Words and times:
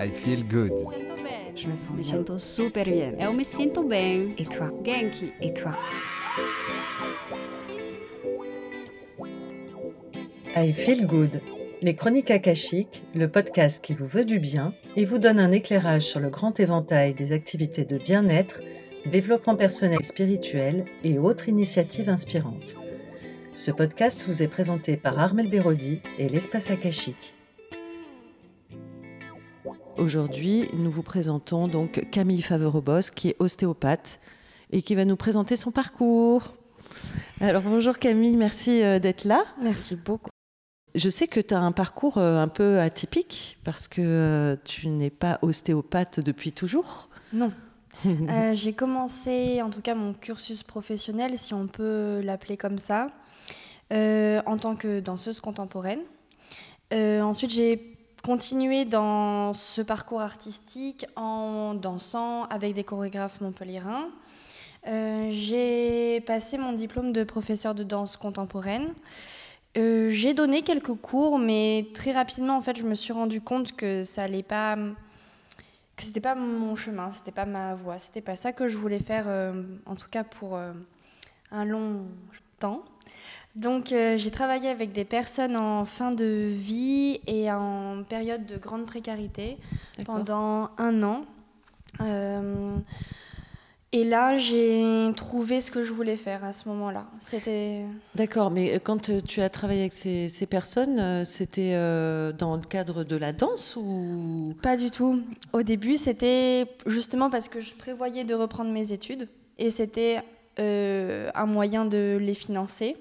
I 0.00 0.08
feel 0.10 0.44
good. 0.44 0.72
Je 1.56 1.66
me 1.66 1.74
sens 1.76 1.90
Me 1.90 2.02
bien. 2.02 2.04
sinto 2.04 2.38
super 2.38 2.84
bien. 2.84 3.14
Eu 3.18 3.32
me 3.34 3.42
sinto 3.44 3.82
bem. 3.82 4.32
Et 4.38 4.44
toi? 4.48 4.70
Genki. 4.84 5.32
Et 5.40 5.52
toi? 5.52 5.72
I 10.56 10.72
Feel 10.72 11.06
Good, 11.06 11.40
les 11.82 11.94
chroniques 11.94 12.30
akashiques, 12.30 13.04
le 13.14 13.28
podcast 13.28 13.84
qui 13.84 13.92
vous 13.94 14.06
veut 14.06 14.24
du 14.24 14.40
bien 14.40 14.72
et 14.96 15.04
vous 15.04 15.18
donne 15.18 15.38
un 15.38 15.52
éclairage 15.52 16.02
sur 16.02 16.20
le 16.20 16.30
grand 16.30 16.58
éventail 16.58 17.14
des 17.14 17.32
activités 17.32 17.84
de 17.84 17.98
bien-être, 17.98 18.60
développement 19.06 19.54
personnel 19.56 20.02
spirituel 20.04 20.84
et 21.04 21.18
autres 21.18 21.48
initiatives 21.48 22.08
inspirantes. 22.08 22.76
Ce 23.54 23.70
podcast 23.70 24.24
vous 24.26 24.42
est 24.42 24.48
présenté 24.48 24.96
par 24.96 25.18
Armel 25.18 25.48
Bérodi 25.48 26.00
et 26.18 26.28
l'Espace 26.28 26.70
Akashique. 26.70 27.34
Aujourd'hui, 29.98 30.68
nous 30.74 30.90
vous 30.92 31.02
présentons 31.02 31.66
donc 31.66 32.08
Camille 32.12 32.42
Faverobos, 32.42 33.10
qui 33.14 33.30
est 33.30 33.36
ostéopathe 33.40 34.20
et 34.70 34.80
qui 34.80 34.94
va 34.94 35.04
nous 35.04 35.16
présenter 35.16 35.56
son 35.56 35.72
parcours. 35.72 36.54
Alors 37.40 37.62
bonjour 37.62 37.98
Camille, 37.98 38.36
merci 38.36 38.82
euh, 38.82 39.00
d'être 39.00 39.24
là. 39.24 39.44
Merci 39.60 39.96
beaucoup. 39.96 40.30
Je 40.94 41.08
sais 41.08 41.26
que 41.26 41.40
tu 41.40 41.52
as 41.52 41.58
un 41.58 41.72
parcours 41.72 42.18
euh, 42.18 42.38
un 42.38 42.46
peu 42.46 42.78
atypique 42.78 43.58
parce 43.64 43.88
que 43.88 44.00
euh, 44.00 44.56
tu 44.64 44.86
n'es 44.86 45.10
pas 45.10 45.40
ostéopathe 45.42 46.20
depuis 46.20 46.52
toujours. 46.52 47.08
Non. 47.32 47.52
Euh, 48.06 48.54
j'ai 48.54 48.74
commencé, 48.74 49.60
en 49.60 49.70
tout 49.70 49.80
cas, 49.80 49.96
mon 49.96 50.14
cursus 50.14 50.62
professionnel, 50.62 51.36
si 51.36 51.52
on 51.52 51.66
peut 51.66 52.20
l'appeler 52.22 52.56
comme 52.56 52.78
ça, 52.78 53.10
euh, 53.92 54.40
en 54.46 54.56
tant 54.56 54.76
que 54.76 55.00
danseuse 55.00 55.40
contemporaine. 55.40 56.02
Euh, 56.92 57.20
ensuite, 57.22 57.50
j'ai 57.50 57.97
continué 58.28 58.84
dans 58.84 59.54
ce 59.54 59.80
parcours 59.80 60.20
artistique 60.20 61.06
en 61.16 61.72
dansant 61.72 62.44
avec 62.50 62.74
des 62.74 62.84
chorégraphes 62.84 63.40
montpelliérains. 63.40 64.10
Euh, 64.86 65.30
j'ai 65.30 66.20
passé 66.26 66.58
mon 66.58 66.74
diplôme 66.74 67.14
de 67.14 67.24
professeur 67.24 67.74
de 67.74 67.84
danse 67.84 68.18
contemporaine. 68.18 68.92
Euh, 69.78 70.10
j'ai 70.10 70.34
donné 70.34 70.60
quelques 70.60 70.92
cours, 70.92 71.38
mais 71.38 71.86
très 71.94 72.12
rapidement, 72.12 72.58
en 72.58 72.60
fait, 72.60 72.76
je 72.76 72.82
me 72.82 72.94
suis 72.94 73.14
rendu 73.14 73.40
compte 73.40 73.74
que 73.74 74.04
ça 74.04 74.24
allait 74.24 74.42
pas, 74.42 74.76
que 75.96 76.02
c'était 76.02 76.20
pas 76.20 76.34
mon 76.34 76.76
chemin, 76.76 77.10
c'était 77.12 77.32
pas 77.32 77.46
ma 77.46 77.74
voie, 77.74 77.98
c'était 77.98 78.20
pas 78.20 78.36
ça 78.36 78.52
que 78.52 78.68
je 78.68 78.76
voulais 78.76 79.00
faire, 79.00 79.24
euh, 79.26 79.62
en 79.86 79.96
tout 79.96 80.10
cas 80.10 80.24
pour 80.24 80.58
un 81.50 81.64
long 81.64 82.04
temps. 82.58 82.84
Donc, 83.54 83.92
euh, 83.92 84.16
j'ai 84.16 84.30
travaillé 84.30 84.68
avec 84.68 84.92
des 84.92 85.04
personnes 85.04 85.56
en 85.56 85.84
fin 85.84 86.10
de 86.10 86.52
vie 86.52 87.20
et 87.26 87.50
en 87.50 88.04
période 88.08 88.46
de 88.46 88.56
grande 88.56 88.86
précarité 88.86 89.56
pendant 90.04 90.70
un 90.78 91.02
an. 91.02 91.24
Euh, 92.00 92.76
et 93.90 94.04
là, 94.04 94.36
j'ai 94.36 95.10
trouvé 95.16 95.60
ce 95.60 95.70
que 95.70 95.82
je 95.82 95.92
voulais 95.92 96.16
faire 96.16 96.44
à 96.44 96.52
ce 96.52 96.68
moment-là. 96.68 97.06
C'était 97.18 97.84
D'accord, 98.14 98.50
mais 98.50 98.76
euh, 98.76 98.78
quand 98.78 99.10
tu 99.26 99.40
as 99.40 99.48
travaillé 99.48 99.80
avec 99.80 99.94
ces, 99.94 100.28
ces 100.28 100.46
personnes, 100.46 101.24
c'était 101.24 101.72
dans 102.38 102.54
le 102.54 102.66
cadre 102.68 103.02
de 103.02 103.16
la 103.16 103.32
danse 103.32 103.76
ou? 103.76 104.54
Pas 104.62 104.76
du 104.76 104.90
tout. 104.90 105.22
Au 105.52 105.62
début, 105.62 105.96
c'était 105.96 106.66
justement 106.86 107.30
parce 107.30 107.48
que 107.48 107.60
je 107.60 107.74
prévoyais 107.74 108.24
de 108.24 108.34
reprendre 108.34 108.70
mes 108.70 108.92
études 108.92 109.28
et 109.58 109.70
c'était 109.70 110.22
euh, 110.58 111.30
un 111.34 111.46
moyen 111.46 111.84
de 111.84 112.18
les 112.20 112.34
financer. 112.34 112.96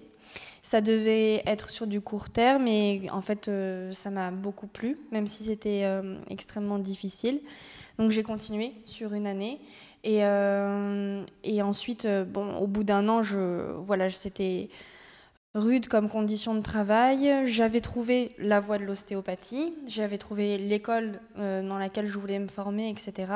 Ça 0.68 0.82
devait 0.82 1.44
être 1.46 1.70
sur 1.70 1.88
du 1.88 2.02
court 2.02 2.30
terme 2.30 2.68
et 2.68 3.10
en 3.10 3.22
fait, 3.22 3.48
euh, 3.48 3.90
ça 3.94 4.10
m'a 4.10 4.32
beaucoup 4.32 4.68
plu, 4.68 5.00
même 5.14 5.26
si 5.26 5.46
c'était 5.46 5.84
euh, 5.86 6.20
extrêmement 6.30 6.78
difficile. 6.78 7.40
Donc 7.98 8.12
j'ai 8.12 8.22
continué 8.22 8.74
sur 8.84 9.14
une 9.14 9.28
année 9.28 9.62
et, 10.04 10.26
euh, 10.26 11.24
et 11.46 11.62
ensuite, 11.62 12.06
bon, 12.06 12.58
au 12.58 12.68
bout 12.68 12.84
d'un 12.84 13.08
an, 13.08 13.24
je, 13.24 13.72
voilà, 13.78 14.10
c'était 14.10 14.68
rude 15.56 15.88
comme 15.88 16.10
condition 16.10 16.54
de 16.54 16.62
travail. 16.62 17.46
J'avais 17.46 17.80
trouvé 17.80 18.36
la 18.38 18.60
voie 18.60 18.78
de 18.78 18.84
l'ostéopathie, 18.84 19.74
j'avais 19.88 20.18
trouvé 20.18 20.58
l'école 20.58 21.22
dans 21.38 21.78
laquelle 21.78 22.08
je 22.08 22.20
voulais 22.20 22.40
me 22.40 22.50
former, 22.50 22.90
etc. 22.90 23.32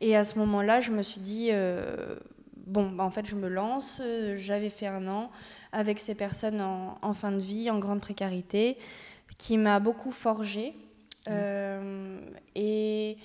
Et 0.00 0.16
à 0.16 0.24
ce 0.24 0.38
moment-là, 0.38 0.80
je 0.80 0.92
me 0.92 1.02
suis 1.02 1.20
dit, 1.20 1.50
bon, 2.66 2.90
bah, 2.90 3.04
en 3.04 3.10
fait, 3.10 3.26
je 3.26 3.34
me 3.34 3.48
lance. 3.48 4.00
Euh, 4.02 4.36
J'avais 4.36 4.70
fait 4.70 4.86
un 4.86 5.06
an 5.08 5.30
avec 5.72 5.98
ces 5.98 6.14
personnes 6.14 6.60
en, 6.60 6.96
en 7.02 7.14
fin 7.14 7.32
de 7.32 7.38
vie, 7.40 7.70
en 7.70 7.78
grande 7.78 8.00
précarité, 8.00 8.76
qui 9.38 9.58
m'a 9.58 9.80
beaucoup 9.80 10.12
forgé 10.12 10.74
euh, 11.28 12.18
et 12.54 13.16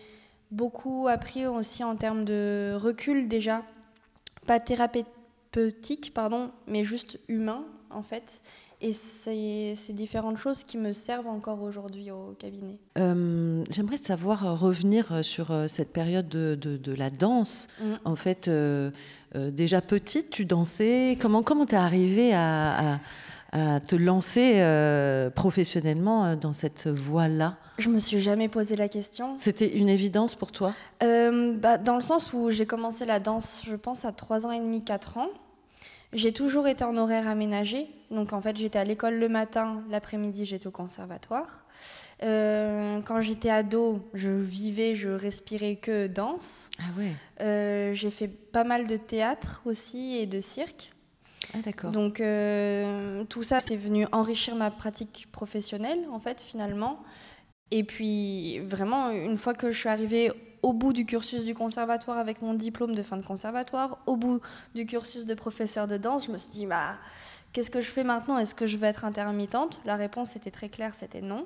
beaucoup 0.51 1.07
appris 1.07 1.45
aussi 1.45 1.83
en 1.83 1.95
termes 1.95 2.25
de 2.25 2.73
recul 2.75 3.27
déjà, 3.27 3.63
pas 4.47 4.59
thérapeutique, 4.59 6.13
pardon, 6.13 6.51
mais 6.67 6.83
juste 6.83 7.19
humain 7.27 7.65
en 7.91 8.01
fait. 8.03 8.41
Et 8.81 8.93
c'est 8.93 9.73
ces 9.75 9.91
différentes 9.91 10.37
choses 10.37 10.63
qui 10.63 10.77
me 10.77 10.93
servent 10.93 11.27
encore 11.27 11.61
aujourd'hui 11.61 12.11
au 12.11 12.33
cabinet. 12.39 12.77
Euh, 12.97 13.65
J'aimerais 13.69 13.97
savoir 13.97 14.57
revenir 14.57 15.23
sur 15.25 15.51
cette 15.67 15.91
période 15.91 16.29
de, 16.29 16.55
de- 16.55 16.77
de 16.77 16.93
la 16.93 17.09
danse. 17.09 17.67
Mm. 17.81 17.93
En 18.05 18.15
fait, 18.15 18.47
euh, 18.47 18.91
déjà 19.35 19.81
petite, 19.81 20.29
tu 20.29 20.45
dansais. 20.45 21.17
Comment 21.21 21.43
comment 21.43 21.65
t'es 21.65 21.75
arrivée 21.75 22.33
à, 22.33 22.93
à- 22.93 22.99
à 23.51 23.79
te 23.79 23.95
lancer 23.95 24.53
euh, 24.57 25.31
professionnellement 25.31 26.23
euh, 26.25 26.35
dans 26.35 26.53
cette 26.53 26.87
voie-là? 26.87 27.57
Je 27.79 27.89
me 27.89 27.97
suis 27.99 28.19
jamais 28.19 28.47
posé 28.47 28.75
la 28.75 28.87
question. 28.87 29.37
C'était 29.37 29.67
une 29.75 29.89
évidence 29.89 30.35
pour 30.35 30.51
toi? 30.51 30.73
Euh, 31.01 31.55
bah, 31.55 31.77
dans 31.79 31.95
le 31.95 32.01
sens 32.01 32.31
où 32.33 32.51
j'ai 32.51 32.67
commencé 32.67 33.05
la 33.07 33.19
danse, 33.19 33.61
je 33.65 33.75
pense, 33.75 34.05
à 34.05 34.11
3 34.11 34.45
ans 34.45 34.51
et 34.51 34.59
demi, 34.59 34.83
4 34.83 35.17
ans. 35.17 35.29
J'ai 36.13 36.31
toujours 36.33 36.67
été 36.67 36.83
en 36.83 36.95
horaire 36.97 37.27
aménagé. 37.27 37.87
Donc, 38.11 38.33
en 38.33 38.41
fait, 38.41 38.57
j'étais 38.57 38.77
à 38.79 38.83
l'école 38.83 39.15
le 39.15 39.29
matin, 39.29 39.81
l'après-midi, 39.89 40.45
j'étais 40.45 40.67
au 40.67 40.71
conservatoire. 40.71 41.65
Euh, 42.21 42.99
quand 43.05 43.21
j'étais 43.21 43.49
ado, 43.49 44.01
je 44.13 44.29
vivais, 44.29 44.95
je 44.95 45.09
respirais 45.09 45.77
que 45.77 46.07
danse. 46.07 46.69
Ah 46.79 46.83
ouais. 46.97 47.11
Euh, 47.41 47.93
j'ai 47.93 48.11
fait 48.11 48.27
pas 48.27 48.63
mal 48.63 48.87
de 48.87 48.97
théâtre 48.97 49.61
aussi 49.65 50.17
et 50.17 50.25
de 50.25 50.41
cirque. 50.41 50.91
Ah 51.53 51.59
d'accord. 51.63 51.91
Donc 51.91 52.19
euh, 52.19 53.23
tout 53.25 53.43
ça, 53.43 53.61
c'est 53.61 53.77
venu 53.77 54.05
enrichir 54.11 54.55
ma 54.55 54.69
pratique 54.69 55.27
professionnelle, 55.31 55.99
en 56.11 56.19
fait, 56.19 56.41
finalement. 56.41 57.01
Et 57.71 57.83
puis, 57.83 58.59
vraiment, 58.59 59.11
une 59.11 59.37
fois 59.37 59.53
que 59.53 59.71
je 59.71 59.77
suis 59.77 59.89
arrivée 59.89 60.31
au 60.61 60.73
bout 60.73 60.91
du 60.91 61.05
cursus 61.05 61.45
du 61.45 61.53
conservatoire 61.53 62.17
avec 62.17 62.41
mon 62.41 62.53
diplôme 62.53 62.93
de 62.93 63.03
fin 63.03 63.15
de 63.15 63.25
conservatoire, 63.25 63.99
au 64.07 64.17
bout 64.17 64.41
du 64.75 64.85
cursus 64.85 65.25
de 65.25 65.33
professeur 65.33 65.87
de 65.87 65.97
danse, 65.97 66.25
je 66.25 66.31
me 66.31 66.37
suis 66.37 66.51
dit, 66.51 66.65
bah, 66.65 66.97
qu'est-ce 67.53 67.71
que 67.71 67.81
je 67.81 67.89
fais 67.89 68.03
maintenant? 68.03 68.37
Est-ce 68.37 68.55
que 68.55 68.67
je 68.67 68.77
vais 68.77 68.87
être 68.87 69.05
intermittente? 69.05 69.81
La 69.85 69.95
réponse 69.95 70.35
était 70.35 70.51
très 70.51 70.69
claire, 70.69 70.95
c'était 70.95 71.21
non. 71.21 71.45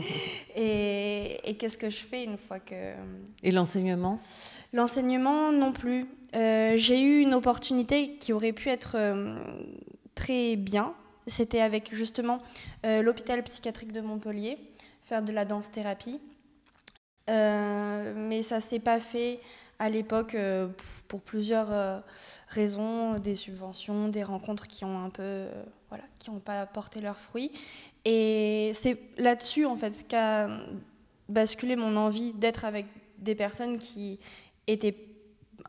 et 0.56 1.40
et 1.44 1.56
qu'est-ce 1.56 1.76
que 1.76 1.90
je 1.90 2.04
fais 2.04 2.24
une 2.24 2.38
fois 2.38 2.58
que... 2.58 2.94
Et 3.42 3.50
l'enseignement? 3.50 4.18
L'enseignement 4.72 5.52
non 5.52 5.72
plus. 5.72 6.06
Euh, 6.34 6.72
j'ai 6.76 7.00
eu 7.00 7.20
une 7.20 7.34
opportunité 7.34 8.16
qui 8.16 8.32
aurait 8.32 8.52
pu 8.52 8.68
être 8.68 8.96
euh, 8.96 9.36
très 10.14 10.56
bien. 10.56 10.94
C'était 11.26 11.60
avec 11.60 11.94
justement 11.94 12.40
euh, 12.84 13.02
l'hôpital 13.02 13.42
psychiatrique 13.44 13.92
de 13.92 14.00
Montpellier, 14.00 14.58
faire 15.02 15.22
de 15.22 15.32
la 15.32 15.44
danse-thérapie. 15.44 16.18
Mais 17.28 18.42
ça 18.42 18.60
s'est 18.60 18.80
pas 18.80 19.00
fait 19.00 19.40
à 19.78 19.90
l'époque 19.90 20.34
euh, 20.34 20.68
pour 21.08 21.20
plusieurs 21.20 21.72
euh, 21.72 22.00
raisons, 22.48 23.18
des 23.18 23.36
subventions, 23.36 24.08
des 24.08 24.22
rencontres 24.22 24.66
qui 24.66 24.84
ont 24.84 24.98
un 24.98 25.10
peu, 25.10 25.22
euh, 25.22 25.64
voilà, 25.88 26.04
qui 26.18 26.30
n'ont 26.30 26.40
pas 26.40 26.66
porté 26.66 27.00
leurs 27.00 27.18
fruits. 27.18 27.52
Et 28.04 28.70
c'est 28.74 28.98
là-dessus 29.18 29.66
en 29.66 29.76
fait 29.76 30.06
qu'a 30.06 30.48
basculé 31.28 31.76
mon 31.76 31.96
envie 31.96 32.32
d'être 32.32 32.64
avec 32.64 32.86
des 33.18 33.34
personnes 33.34 33.78
qui 33.78 34.18
étaient 34.66 34.96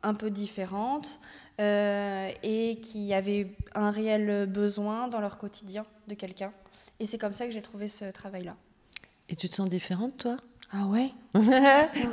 un 0.04 0.14
peu 0.14 0.30
différentes 0.30 1.20
et 1.58 2.80
qui 2.82 3.14
avaient 3.14 3.56
un 3.74 3.90
réel 3.90 4.46
besoin 4.46 5.08
dans 5.08 5.22
leur 5.22 5.38
quotidien 5.38 5.86
de 6.10 6.14
quelqu'un. 6.14 6.52
Et 7.00 7.06
c'est 7.06 7.18
comme 7.18 7.32
ça 7.32 7.46
que 7.46 7.54
j'ai 7.54 7.62
trouvé 7.62 7.88
ce 7.88 8.12
travail-là. 8.12 8.58
Et 9.30 9.38
tu 9.38 9.48
te 9.48 9.56
sens 9.56 9.70
différente 9.70 10.18
toi? 10.18 10.38
Ah 10.72 10.86
ouais 10.88 11.12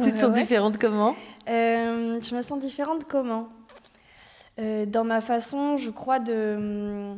Tu 0.03 0.13
te 0.13 0.17
sens 0.19 0.33
différente 0.33 0.79
comment? 0.79 1.15
Euh, 1.49 2.21
Je 2.21 2.35
me 2.35 2.43
sens 2.43 2.59
différente 2.61 3.05
comment? 3.05 3.49
Euh, 4.59 4.87
Dans 4.87 5.05
ma 5.05 5.21
façon, 5.21 5.77
je 5.77 5.91
crois, 5.91 6.19
de, 6.19 7.15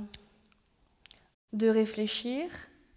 de 1.53 1.69
réfléchir, 1.69 2.47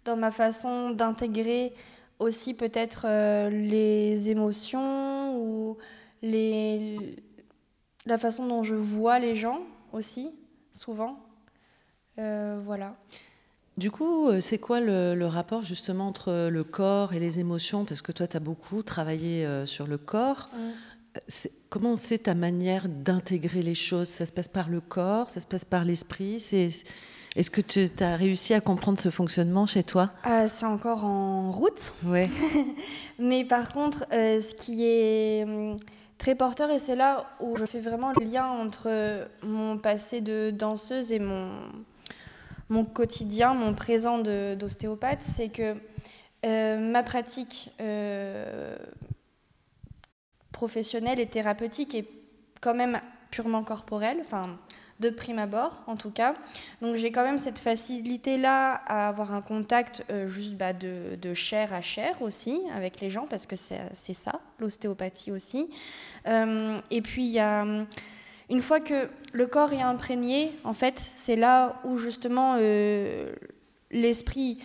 dans 0.04 0.16
ma 0.16 0.30
façon 0.30 0.90
d'intégrer 0.90 1.72
aussi 2.18 2.54
peut-être 2.54 3.02
euh, 3.06 3.50
les 3.50 4.30
émotions 4.30 5.36
ou 5.38 5.76
les, 6.22 7.16
la 8.06 8.18
façon 8.18 8.46
dont 8.46 8.62
je 8.62 8.74
vois 8.74 9.18
les 9.18 9.34
gens 9.36 9.60
aussi, 9.92 10.34
souvent. 10.72 11.18
Voilà. 12.16 12.96
Du 13.78 13.92
coup, 13.92 14.28
euh, 14.28 14.40
c'est 14.40 14.58
quoi 14.58 14.80
le, 14.80 15.24
rapport 15.26 15.62
justement 15.62 16.08
entre 16.08 16.48
le 16.48 16.64
corps 16.64 17.12
et 17.12 17.20
les 17.20 17.38
émotions? 17.38 17.84
Parce 17.84 18.02
que 18.02 18.10
toi, 18.10 18.26
tu 18.26 18.36
as 18.36 18.40
beaucoup 18.40 18.82
travaillé 18.82 19.46
euh, 19.46 19.66
sur 19.66 19.86
le 19.86 19.98
corps. 19.98 20.50
Comment 21.68 21.94
c'est 21.94 22.24
ta 22.24 22.34
manière 22.34 22.88
d'intégrer 22.88 23.62
les 23.62 23.76
choses? 23.76 24.08
Ça 24.08 24.26
se 24.26 24.32
passe 24.32 24.48
par 24.48 24.68
le 24.68 24.80
corps 24.80 25.30
Ça 25.30 25.38
se 25.38 25.46
passe 25.46 25.64
par 25.64 25.84
l'esprit? 25.84 26.44
Est-ce 27.36 27.50
que 27.52 27.60
tu 27.60 27.88
as 28.00 28.16
réussi 28.16 28.52
à 28.52 28.60
comprendre 28.60 28.98
ce 28.98 29.10
fonctionnement 29.10 29.66
chez 29.66 29.84
toi? 29.84 30.10
C'est 30.48 30.66
encore 30.66 31.04
en 31.04 31.52
route. 31.52 31.92
Ouais. 32.04 32.28
Mais 33.20 33.44
par 33.44 33.72
contre, 33.72 34.06
ce 34.10 34.54
qui 34.54 34.86
est 34.86 35.44
hum, 35.44 35.76
très 36.18 36.34
porteur 36.34 36.68
et 36.70 36.80
c'est 36.80 36.96
là 36.96 37.26
où 37.38 37.56
je 37.56 37.64
fais 37.64 37.80
vraiment 37.80 38.10
le 38.18 38.24
lien 38.24 38.46
entre 38.46 39.28
mon 39.44 39.78
passé 39.78 40.20
de 40.20 40.50
danseuse 40.50 41.12
et 41.12 41.20
mon, 41.20 41.48
mon 42.68 42.84
quotidien, 42.84 43.54
mon 43.54 43.74
présent 43.74 44.18
d'ostéopathe, 44.18 45.22
c'est 45.22 45.48
que 45.48 45.76
euh, 46.46 46.78
ma 46.78 47.02
pratique 47.02 47.70
euh, 47.80 48.76
professionnelle 50.52 51.18
et 51.18 51.26
thérapeutique 51.26 51.94
est 51.94 52.06
quand 52.60 52.74
même 52.74 53.00
purement 53.30 53.64
corporelle, 53.64 54.18
enfin 54.20 54.58
de 55.00 55.10
prime 55.10 55.38
abord 55.38 55.82
en 55.86 55.96
tout 55.96 56.10
cas. 56.10 56.34
Donc 56.82 56.96
j'ai 56.96 57.12
quand 57.12 57.22
même 57.22 57.38
cette 57.38 57.60
facilité-là 57.60 58.82
à 58.86 59.08
avoir 59.08 59.32
un 59.32 59.42
contact 59.42 60.04
euh, 60.10 60.28
juste 60.28 60.54
bah, 60.54 60.72
de, 60.72 61.16
de, 61.20 61.34
chair 61.34 61.72
à 61.72 61.80
chair 61.80 62.20
aussi 62.20 62.60
avec 62.74 63.00
les 63.00 63.08
gens, 63.08 63.26
parce 63.28 63.46
que 63.46 63.56
c'est 63.56 64.14
ça, 64.14 64.40
l'ostéopathie 64.58 65.30
aussi. 65.30 65.70
et 66.26 67.02
puis 67.02 67.24
il 67.24 67.32
y 67.32 67.38
a 67.38 67.64
une 68.50 68.60
fois 68.60 68.80
que 68.80 69.08
le 69.32 69.46
corps 69.46 69.72
est 69.72 69.82
imprégné, 69.82 70.52
en 70.64 70.74
fait, 70.74 70.98
c'est 70.98 71.36
là 71.36 71.80
où 71.84 71.96
justement 71.98 72.56
euh, 72.58 73.34
l'esprit, 73.90 74.58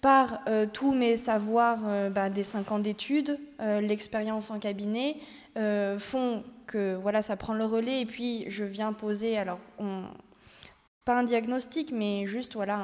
par 0.00 0.40
euh, 0.48 0.66
tous 0.66 0.92
mes 0.92 1.16
savoirs 1.16 1.80
euh, 1.86 2.08
bah, 2.08 2.30
des 2.30 2.42
cinq 2.42 2.72
ans 2.72 2.78
d'études, 2.78 3.38
l'expérience 3.60 4.50
en 4.50 4.58
cabinet, 4.58 5.16
font 5.98 6.42
que 6.66 6.94
voilà, 6.94 7.20
ça 7.20 7.36
prend 7.36 7.54
le 7.54 7.64
relais 7.64 8.00
et 8.00 8.06
puis 8.06 8.46
je 8.48 8.64
viens 8.64 8.92
poser, 8.92 9.36
alors 9.36 9.58
pas 11.04 11.18
un 11.18 11.24
diagnostic, 11.24 11.92
mais 11.92 12.24
juste 12.24 12.54
voilà 12.54 12.78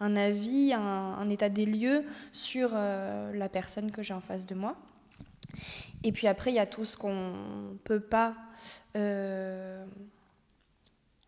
un, 0.00 0.16
avis, 0.16 0.74
un, 0.74 0.80
un, 0.80 1.30
état 1.30 1.48
des 1.48 1.64
lieux 1.64 2.04
sur 2.32 2.72
la 2.72 3.48
personne 3.48 3.90
que 3.90 4.02
j'ai 4.02 4.12
en 4.12 4.20
face 4.20 4.44
de 4.44 4.54
moi. 4.54 4.76
Et 6.04 6.12
puis 6.12 6.26
après, 6.26 6.50
il 6.50 6.54
y 6.54 6.60
a 6.60 6.66
tout 6.66 6.84
ce 6.84 6.96
qu'on 6.96 7.32
ne 7.32 7.76
peut 7.84 8.00
pas, 8.00 8.34
euh, 8.96 9.84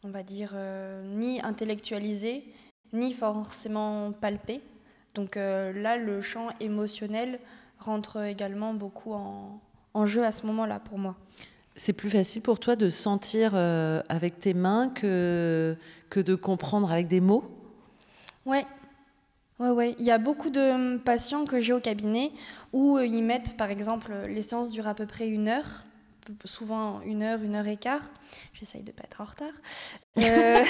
on 0.04 0.10
va 0.10 0.22
dire, 0.22 0.52
euh, 0.54 1.02
ni 1.04 1.40
intellectualiser, 1.40 2.44
ni 2.92 3.12
forcément 3.12 4.12
palper. 4.12 4.60
Donc 5.14 5.36
euh, 5.36 5.72
là, 5.72 5.96
le 5.96 6.22
champ 6.22 6.48
émotionnel 6.60 7.40
rentre 7.78 8.24
également 8.24 8.74
beaucoup 8.74 9.12
en, 9.12 9.60
en 9.94 10.06
jeu 10.06 10.24
à 10.24 10.32
ce 10.32 10.46
moment-là 10.46 10.78
pour 10.78 10.98
moi. 10.98 11.16
C'est 11.76 11.92
plus 11.92 12.10
facile 12.10 12.42
pour 12.42 12.58
toi 12.58 12.74
de 12.74 12.90
sentir 12.90 13.54
avec 13.54 14.40
tes 14.40 14.52
mains 14.52 14.88
que, 14.88 15.76
que 16.10 16.18
de 16.18 16.34
comprendre 16.34 16.90
avec 16.90 17.06
des 17.06 17.20
mots? 17.20 17.44
Ouais, 18.44 18.66
Ouais, 19.58 19.70
ouais. 19.70 19.96
Il 19.98 20.04
y 20.04 20.10
a 20.10 20.18
beaucoup 20.18 20.50
de 20.50 20.60
hum, 20.60 21.00
patients 21.00 21.44
que 21.44 21.60
j'ai 21.60 21.72
au 21.72 21.80
cabinet 21.80 22.30
où 22.72 22.96
euh, 22.96 23.06
ils 23.06 23.24
mettent, 23.24 23.56
par 23.56 23.70
exemple, 23.70 24.12
les 24.28 24.42
séances 24.42 24.70
durent 24.70 24.86
à 24.86 24.94
peu 24.94 25.06
près 25.06 25.28
une 25.28 25.48
heure, 25.48 25.84
souvent 26.44 27.00
une 27.00 27.22
heure, 27.22 27.42
une 27.42 27.56
heure 27.56 27.66
et 27.66 27.76
quart. 27.76 28.02
J'essaye 28.52 28.82
de 28.82 28.92
ne 28.92 28.96
pas 28.96 29.04
être 29.04 29.20
en 29.20 29.24
retard. 29.24 29.52
Euh, 30.18 30.64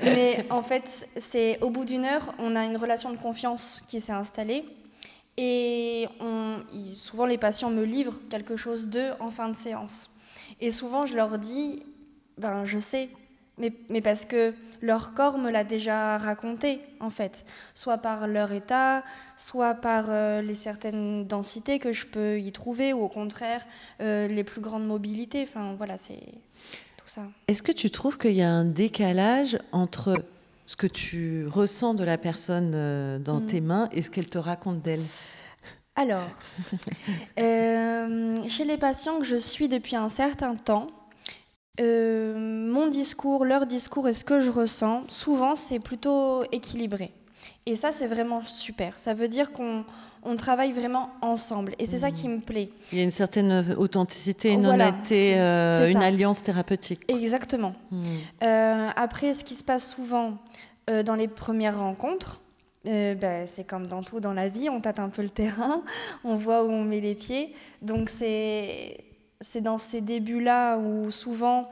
mais 0.02 0.46
en 0.50 0.62
fait, 0.62 1.08
c'est 1.16 1.58
au 1.60 1.70
bout 1.70 1.84
d'une 1.84 2.04
heure, 2.04 2.34
on 2.38 2.56
a 2.56 2.64
une 2.64 2.76
relation 2.76 3.10
de 3.10 3.16
confiance 3.16 3.82
qui 3.86 4.00
s'est 4.00 4.12
installée. 4.12 4.64
Et 5.36 6.06
souvent, 6.92 7.26
les 7.26 7.38
patients 7.38 7.70
me 7.70 7.84
livrent 7.84 8.20
quelque 8.30 8.56
chose 8.56 8.88
d'eux 8.88 9.10
en 9.18 9.30
fin 9.30 9.48
de 9.48 9.56
séance. 9.56 10.08
Et 10.60 10.70
souvent, 10.70 11.06
je 11.06 11.16
leur 11.16 11.38
dis, 11.38 11.82
ben, 12.38 12.64
je 12.64 12.78
sais, 12.78 13.08
mais, 13.58 13.72
mais 13.88 14.00
parce 14.00 14.24
que 14.24 14.52
leur 14.82 15.14
corps 15.14 15.38
me 15.38 15.50
l'a 15.50 15.64
déjà 15.64 16.18
raconté, 16.18 16.80
en 17.00 17.10
fait, 17.10 17.44
soit 17.74 17.98
par 17.98 18.26
leur 18.26 18.52
état, 18.52 19.02
soit 19.36 19.74
par 19.74 20.06
euh, 20.08 20.42
les 20.42 20.54
certaines 20.54 21.26
densités 21.26 21.78
que 21.78 21.92
je 21.92 22.06
peux 22.06 22.38
y 22.38 22.52
trouver, 22.52 22.92
ou 22.92 23.02
au 23.02 23.08
contraire, 23.08 23.64
euh, 24.00 24.28
les 24.28 24.44
plus 24.44 24.60
grandes 24.60 24.86
mobilités. 24.86 25.44
Enfin, 25.44 25.74
voilà, 25.76 25.96
c'est 25.96 26.20
tout 26.96 27.06
ça. 27.06 27.22
Est-ce 27.48 27.62
que 27.62 27.72
tu 27.72 27.90
trouves 27.90 28.18
qu'il 28.18 28.32
y 28.32 28.42
a 28.42 28.50
un 28.50 28.64
décalage 28.64 29.58
entre 29.72 30.16
ce 30.66 30.76
que 30.76 30.86
tu 30.86 31.46
ressens 31.46 31.94
de 31.94 32.04
la 32.04 32.18
personne 32.18 32.72
euh, 32.74 33.18
dans 33.18 33.40
mm. 33.40 33.46
tes 33.46 33.60
mains 33.60 33.88
et 33.92 34.02
ce 34.02 34.10
qu'elle 34.10 34.28
te 34.28 34.38
raconte 34.38 34.82
d'elle? 34.82 35.02
Alors, 35.96 36.28
chez 37.38 38.64
les 38.64 38.76
patients 38.76 39.20
que 39.20 39.24
je 39.24 39.36
suis 39.36 39.68
depuis 39.68 39.94
un 39.94 40.08
certain 40.08 40.56
temps, 40.56 40.88
euh, 41.80 42.34
mon 42.36 42.86
discours, 42.86 43.44
leur 43.44 43.66
discours 43.66 44.08
et 44.08 44.12
ce 44.12 44.24
que 44.24 44.38
je 44.38 44.50
ressens, 44.50 45.02
souvent 45.08 45.56
c'est 45.56 45.80
plutôt 45.80 46.44
équilibré. 46.52 47.12
Et 47.66 47.76
ça, 47.76 47.92
c'est 47.92 48.06
vraiment 48.06 48.42
super. 48.42 48.98
Ça 48.98 49.14
veut 49.14 49.28
dire 49.28 49.52
qu'on 49.52 49.84
on 50.22 50.36
travaille 50.36 50.72
vraiment 50.72 51.10
ensemble. 51.20 51.74
Et 51.78 51.86
c'est 51.86 51.98
ça 51.98 52.10
qui 52.10 52.28
me 52.28 52.40
plaît. 52.40 52.70
Il 52.92 52.98
y 52.98 53.00
a 53.00 53.04
une 53.04 53.10
certaine 53.10 53.74
authenticité, 53.76 54.50
une 54.50 54.66
honnêteté, 54.66 55.38
euh, 55.38 55.86
une 55.86 56.02
alliance 56.02 56.42
thérapeutique. 56.42 57.02
Exactement. 57.08 57.74
Hmm. 57.90 58.02
Euh, 58.42 58.88
après, 58.96 59.34
ce 59.34 59.44
qui 59.44 59.54
se 59.54 59.64
passe 59.64 59.94
souvent 59.94 60.38
dans 61.04 61.16
les 61.16 61.28
premières 61.28 61.78
rencontres, 61.78 62.40
ben, 62.84 63.46
c'est 63.46 63.64
comme 63.64 63.86
dans 63.86 64.02
tout 64.02 64.20
dans 64.20 64.34
la 64.34 64.48
vie, 64.48 64.68
on 64.68 64.80
tâte 64.80 64.98
un 64.98 65.08
peu 65.08 65.22
le 65.22 65.30
terrain, 65.30 65.82
on 66.24 66.36
voit 66.36 66.64
où 66.64 66.70
on 66.70 66.84
met 66.84 67.00
les 67.00 67.14
pieds. 67.14 67.54
Donc 67.80 68.10
c'est 68.10 68.98
c'est 69.40 69.60
dans 69.60 69.78
ces 69.78 70.00
débuts-là 70.00 70.78
où 70.78 71.10
souvent, 71.10 71.70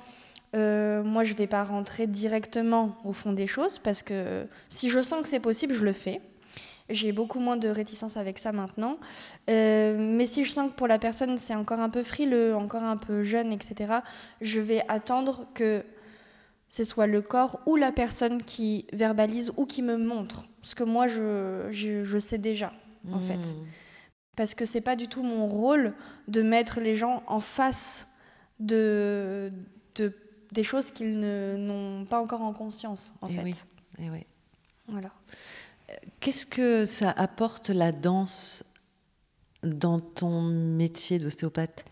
euh, 0.55 1.03
moi, 1.03 1.25
je 1.25 1.33
ne 1.33 1.39
vais 1.39 1.47
pas 1.47 1.65
rentrer 1.65 2.07
directement 2.07 2.97
au 3.05 3.13
fond 3.13 3.33
des 3.33 3.47
choses 3.47 3.79
parce 3.79 4.03
que 4.03 4.47
si 4.69 4.91
je 4.91 5.01
sens 5.01 5.23
que 5.23 5.29
c'est 5.29 5.41
possible, 5.41 5.75
je 5.75 5.85
le 5.85 5.93
fais. 5.93 6.21
J'ai 6.91 7.13
beaucoup 7.13 7.39
moins 7.39 7.57
de 7.57 7.69
réticence 7.69 8.17
avec 8.17 8.39
ça 8.39 8.53
maintenant. 8.53 8.99
Euh, 9.49 9.97
mais 9.99 10.27
si 10.27 10.45
je 10.45 10.51
sens 10.51 10.71
que 10.71 10.77
pour 10.77 10.89
la 10.89 10.99
personne, 10.99 11.39
c'est 11.39 11.55
encore 11.55 11.81
un 11.81 11.89
peu 11.89 12.03
frileux, 12.03 12.55
encore 12.55 12.83
un 12.83 12.97
peu 12.97 13.23
jeune, 13.23 13.53
etc., 13.53 13.95
je 14.41 14.61
vais 14.61 14.83
attendre 14.89 15.47
que 15.55 15.85
ce 16.69 16.85
soit 16.85 17.07
le 17.07 17.23
corps 17.23 17.61
ou 17.67 17.77
la 17.77 17.93
personne 17.93 18.43
qui 18.43 18.87
verbalise 18.93 19.53
ou 19.57 19.65
qui 19.65 19.83
me 19.83 19.97
montre. 19.97 20.45
Ce 20.63 20.75
que 20.75 20.85
moi, 20.85 21.07
je, 21.07 21.69
je, 21.71 22.19
sais 22.19 22.39
déjà, 22.39 22.73
en 23.13 23.19
fait. 23.19 23.55
Parce 24.37 24.55
que 24.55 24.65
c'est 24.65 24.81
pas 24.81 24.97
du 24.97 25.09
tout 25.09 25.23
mon 25.23 25.47
rôle 25.47 25.95
de 26.29 26.43
mettre 26.43 26.81
les 26.81 26.97
gens 26.97 27.23
en 27.27 27.41
face 27.41 28.07
de, 28.61 29.53
de 29.95 30.13
des 30.53 30.65
choses 30.65 30.91
qu'ils 30.91 31.19
n'ont 31.19 32.05
pas 32.05 32.21
encore 32.21 32.43
en 32.43 32.53
conscience, 32.53 33.13
en 33.21 33.29
et 33.29 33.33
fait. 33.33 33.43
Oui. 33.43 33.55
Et 33.99 34.11
oui. 34.11 34.27
Voilà. 34.89 35.11
Qu'est-ce 36.21 36.47
que 36.47 36.85
ça 36.85 37.11
apporte 37.11 37.71
la 37.71 37.93
danse 37.93 38.65
dans 39.63 40.01
ton 40.01 40.43
métier 40.43 41.19
d'ostéopathe? 41.19 41.85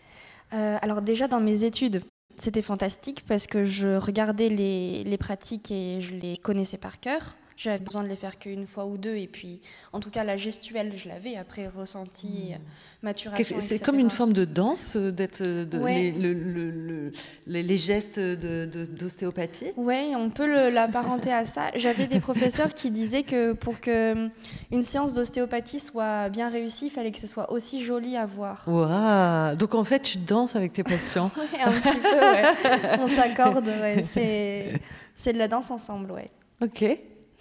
Euh, 0.52 0.78
Alors 0.82 1.02
déjà 1.02 1.28
dans 1.28 1.40
mes 1.40 1.64
études, 1.64 2.02
c'était 2.37 2.62
fantastique 2.62 3.25
parce 3.26 3.47
que 3.47 3.64
je 3.64 3.97
regardais 3.97 4.49
les, 4.49 5.04
les 5.04 5.18
pratiques 5.18 5.70
et 5.70 6.00
je 6.00 6.14
les 6.14 6.37
connaissais 6.38 6.78
par 6.78 7.00
cœur. 7.00 7.37
J'avais 7.62 7.79
besoin 7.79 8.02
de 8.02 8.09
les 8.09 8.17
faire 8.17 8.38
qu'une 8.38 8.67
fois 8.67 8.87
ou 8.87 8.97
deux. 8.97 9.17
Et 9.17 9.26
puis, 9.26 9.61
en 9.93 10.00
tout 10.00 10.09
cas, 10.09 10.25
la 10.25 10.38
gestuelle, 10.38 10.95
je 10.97 11.11
l'avais 11.11 11.37
après 11.37 11.69
ressenti, 11.69 12.52
mmh. 12.55 13.05
maturation. 13.05 13.57
C'est 13.61 13.81
comme 13.81 13.99
une 13.99 14.09
forme 14.11 14.33
de 14.33 14.47
danse, 14.47 14.97
euh, 14.97 15.12
d'être 15.12 15.43
euh, 15.43 15.67
les, 15.87 16.11
le, 16.11 17.12
les, 17.47 17.76
gestes 17.76 18.19
d'ostéopathie? 18.19 19.73
Oui, 19.76 20.14
on 20.17 20.31
peut 20.31 20.71
l'apparenter 20.71 21.35
à 21.35 21.45
ça. 21.45 21.64
J'avais 21.75 22.07
des 22.07 22.19
professeurs 22.19 22.73
qui 22.73 22.90
disaient 22.90 23.25
que 23.25 23.52
pour 23.52 23.79
qu'une 23.79 24.31
hum, 24.73 24.81
séance 24.81 25.12
d'ostéopathie 25.12 25.81
soit 25.81 26.31
bien 26.31 26.49
réussie, 26.49 26.87
il 26.87 26.90
fallait 26.90 27.12
que 27.12 27.21
ce 27.21 27.26
soit 27.26 27.52
aussi 27.52 27.85
joli 27.85 28.17
à 28.17 28.25
voir. 28.25 28.64
Waouh 28.69 29.55
Donc 29.57 29.75
en 29.75 29.85
fait, 29.85 30.00
tu 30.00 30.17
danses 30.17 30.57
avec 30.57 30.73
tes 30.73 30.83
patients 30.83 31.31
Oui, 31.38 31.61
un 31.62 31.73
petit 31.73 31.99
peu, 31.99 32.21
ouais. 32.21 33.00
On 33.00 33.07
s'accorde, 33.07 33.67
ouais. 33.67 34.02
C'est 35.14 35.35
de 35.35 35.38
la 35.38 35.49
danse 35.49 35.71
ensemble, 35.71 36.12
ouais. 36.12 36.31
Ok. 36.62 36.85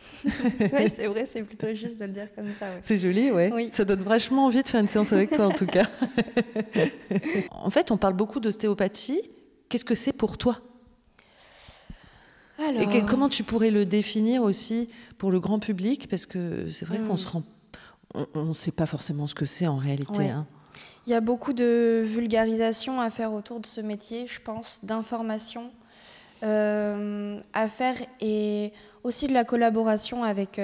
oui, 0.25 0.91
c'est 0.93 1.07
vrai, 1.07 1.25
c'est 1.25 1.43
plutôt 1.43 1.73
juste 1.73 1.97
de 1.97 2.05
le 2.05 2.11
dire 2.11 2.27
comme 2.35 2.51
ça. 2.51 2.67
C'est 2.81 2.97
joli, 2.97 3.31
ouais. 3.31 3.51
Oui. 3.53 3.69
Ça 3.71 3.85
donne 3.85 4.01
vachement 4.01 4.45
envie 4.45 4.61
de 4.61 4.67
faire 4.67 4.81
une 4.81 4.87
séance 4.87 5.13
avec 5.13 5.29
toi, 5.29 5.47
en 5.47 5.51
tout 5.51 5.65
cas. 5.65 5.89
en 7.51 7.69
fait, 7.69 7.91
on 7.91 7.97
parle 7.97 8.13
beaucoup 8.13 8.39
d'ostéopathie. 8.39 9.21
Qu'est-ce 9.69 9.85
que 9.85 9.95
c'est 9.95 10.13
pour 10.13 10.37
toi? 10.37 10.59
Alors... 12.67 12.93
Et 12.93 13.05
comment 13.05 13.29
tu 13.29 13.43
pourrais 13.43 13.71
le 13.71 13.85
définir 13.85 14.43
aussi 14.43 14.89
pour 15.17 15.31
le 15.31 15.39
grand 15.39 15.59
public? 15.59 16.09
Parce 16.09 16.25
que 16.25 16.67
c'est 16.69 16.85
vrai 16.85 16.99
qu'on 16.99 17.13
hmm. 17.13 17.17
se 17.17 17.27
rend, 17.29 17.43
on 18.33 18.45
ne 18.45 18.53
sait 18.53 18.71
pas 18.71 18.85
forcément 18.85 19.27
ce 19.27 19.35
que 19.35 19.45
c'est 19.45 19.67
en 19.67 19.77
réalité. 19.77 20.29
Hein. 20.29 20.45
Il 21.07 21.11
y 21.11 21.15
a 21.15 21.21
beaucoup 21.21 21.53
de 21.53 22.03
vulgarisation 22.05 22.99
à 22.99 23.09
faire 23.09 23.33
autour 23.33 23.61
de 23.61 23.65
ce 23.65 23.79
métier, 23.79 24.27
je 24.27 24.41
pense, 24.41 24.79
d'information 24.83 25.71
euh, 26.43 27.39
à 27.53 27.67
faire 27.67 27.95
et 28.21 28.71
aussi 29.03 29.27
de 29.27 29.33
la 29.33 29.43
collaboration 29.43 30.23
avec 30.23 30.59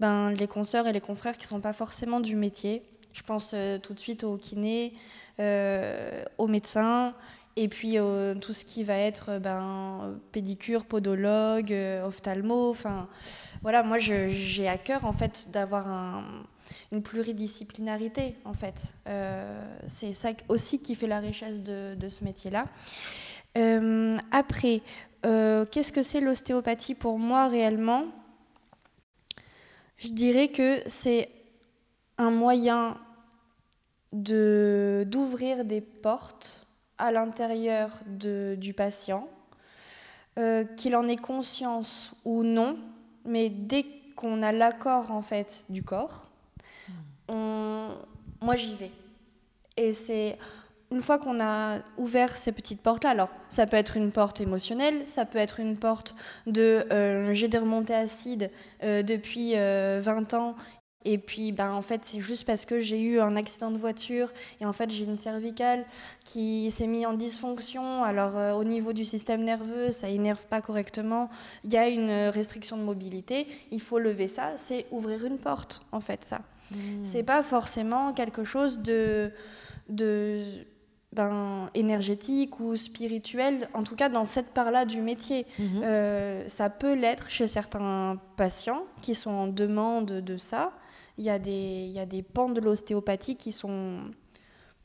ben, 0.00 0.30
les 0.30 0.46
consoeurs 0.46 0.86
et 0.86 0.92
les 0.92 1.00
confrères 1.00 1.36
qui 1.36 1.44
ne 1.44 1.48
sont 1.48 1.60
pas 1.60 1.72
forcément 1.72 2.20
du 2.20 2.36
métier. 2.36 2.82
Je 3.12 3.22
pense 3.22 3.54
tout 3.82 3.94
de 3.94 4.00
suite 4.00 4.24
aux 4.24 4.36
kinés, 4.36 4.94
aux 5.38 6.46
médecins, 6.46 7.14
et 7.56 7.68
puis 7.68 7.96
tout 8.40 8.52
ce 8.52 8.64
qui 8.64 8.84
va 8.84 8.98
être 8.98 9.38
ben, 9.38 10.18
pédicure, 10.32 10.84
podologue, 10.84 11.74
ophtalmo. 12.04 12.70
Enfin, 12.70 13.08
voilà, 13.62 13.82
moi 13.82 13.98
j'ai 13.98 14.68
à 14.68 14.76
cœur 14.78 15.04
en 15.04 15.12
fait 15.12 15.48
d'avoir 15.50 15.88
un, 15.88 16.24
une 16.92 17.02
pluridisciplinarité 17.02 18.36
en 18.44 18.54
fait. 18.54 18.94
Euh, 19.08 19.60
c'est 19.86 20.12
ça 20.12 20.30
aussi 20.48 20.80
qui 20.80 20.94
fait 20.94 21.06
la 21.06 21.20
richesse 21.20 21.62
de, 21.62 22.08
ce 22.08 22.24
métier-là. 22.24 22.66
Euh, 23.56 24.12
après, 24.30 24.82
euh, 25.24 25.64
qu'est-ce 25.64 25.92
que 25.92 26.02
c'est 26.02 26.20
l'ostéopathie 26.20 26.94
pour 26.94 27.18
moi 27.18 27.48
réellement? 27.48 28.04
Je 29.96 30.08
dirais 30.08 30.48
que 30.48 30.80
c'est 30.86 31.30
un 32.18 32.30
moyen 32.30 32.98
d'ouvrir 34.12 35.64
des 35.64 35.80
portes 35.80 36.66
à 36.98 37.12
l'intérieur 37.12 37.90
du 38.06 38.72
patient, 38.74 39.28
qu'il 40.76 40.96
en 40.96 41.08
ait 41.08 41.16
conscience 41.16 42.14
ou 42.24 42.42
non, 42.42 42.78
mais 43.24 43.48
dès 43.48 43.84
qu'on 44.14 44.42
a 44.42 44.52
l'accord 44.52 45.10
en 45.10 45.22
fait 45.22 45.64
du 45.68 45.82
corps, 45.82 46.28
moi 47.28 48.54
j'y 48.54 48.74
vais. 48.74 48.92
Et 49.76 49.92
c'est 49.92 50.38
une 50.92 51.02
fois 51.02 51.18
qu'on 51.18 51.40
a 51.40 51.78
ouvert 51.98 52.36
ces 52.36 52.52
petites 52.52 52.80
portes-là, 52.80 53.10
alors 53.10 53.28
ça 53.48 53.66
peut 53.66 53.76
être 53.76 53.96
une 53.96 54.12
porte 54.12 54.40
émotionnelle, 54.40 55.06
ça 55.06 55.24
peut 55.24 55.38
être 55.38 55.60
une 55.60 55.76
porte 55.76 56.14
de 56.46 56.86
euh, 56.92 57.32
j'ai 57.32 57.48
des 57.48 57.58
remontées 57.58 57.94
acides 57.94 58.50
euh, 58.82 59.02
depuis 59.02 59.54
20 59.54 59.58
euh, 59.58 60.36
ans 60.36 60.54
et 61.08 61.18
puis, 61.18 61.52
ben, 61.52 61.70
en 61.70 61.82
fait, 61.82 62.04
c'est 62.04 62.20
juste 62.20 62.44
parce 62.44 62.64
que 62.64 62.80
j'ai 62.80 63.00
eu 63.00 63.20
un 63.20 63.36
accident 63.36 63.70
de 63.70 63.78
voiture 63.78 64.32
et 64.60 64.66
en 64.66 64.72
fait, 64.72 64.90
j'ai 64.90 65.04
une 65.04 65.14
cervicale 65.14 65.84
qui 66.24 66.68
s'est 66.72 66.88
mise 66.88 67.06
en 67.06 67.12
dysfonction. 67.12 68.02
Alors, 68.02 68.56
au 68.58 68.64
niveau 68.64 68.92
du 68.92 69.04
système 69.04 69.44
nerveux, 69.44 69.92
ça 69.92 70.08
énerve 70.08 70.44
pas 70.46 70.60
correctement. 70.60 71.30
Il 71.62 71.72
y 71.72 71.76
a 71.76 71.88
une 71.88 72.10
restriction 72.30 72.76
de 72.76 72.82
mobilité. 72.82 73.46
Il 73.70 73.80
faut 73.80 74.00
lever 74.00 74.26
ça. 74.26 74.54
C'est 74.56 74.86
ouvrir 74.90 75.24
une 75.24 75.38
porte, 75.38 75.80
en 75.92 76.00
fait, 76.00 76.24
ça. 76.24 76.40
Hmm. 76.72 77.04
C'est 77.04 77.22
pas 77.22 77.44
forcément 77.44 78.12
quelque 78.12 78.42
chose 78.42 78.80
de, 78.80 79.30
de 79.88 80.42
ben, 81.12 81.70
énergétique 81.74 82.60
ou 82.60 82.76
spirituel, 82.76 83.68
en 83.74 83.82
tout 83.82 83.94
cas 83.94 84.08
dans 84.08 84.24
cette 84.24 84.52
part-là 84.52 84.84
du 84.84 85.00
métier. 85.00 85.46
Mhm. 85.58 85.82
Euh, 85.82 86.48
ça 86.48 86.68
peut 86.68 86.94
l'être 86.94 87.30
chez 87.30 87.48
certains 87.48 88.20
patients 88.36 88.84
qui 89.02 89.14
sont 89.14 89.30
en 89.30 89.46
demande 89.46 90.06
de 90.06 90.36
ça. 90.36 90.72
Il 91.18 91.24
y 91.24 91.30
a 91.30 91.38
des, 91.38 91.50
il 91.50 91.92
y 91.92 92.00
a 92.00 92.06
des 92.06 92.22
pans 92.22 92.50
de 92.50 92.60
l'ostéopathie 92.60 93.36
qui 93.36 93.52
sont 93.52 94.00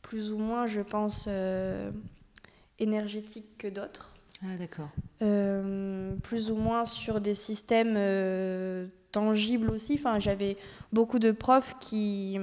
plus 0.01 0.31
ou 0.31 0.37
moins, 0.37 0.67
je 0.67 0.81
pense, 0.81 1.25
euh, 1.27 1.91
énergétiques 2.79 3.57
que 3.57 3.67
d'autres. 3.67 4.15
Ah, 4.43 4.57
d'accord. 4.57 4.89
Euh, 5.21 6.15
plus 6.23 6.49
ou 6.49 6.55
moins 6.55 6.85
sur 6.85 7.19
des 7.19 7.35
systèmes 7.35 7.97
tangible 9.11 9.69
aussi. 9.69 9.95
Enfin, 9.99 10.19
j'avais 10.19 10.57
beaucoup 10.91 11.19
de 11.19 11.31
profs 11.31 11.75
qui 11.79 12.39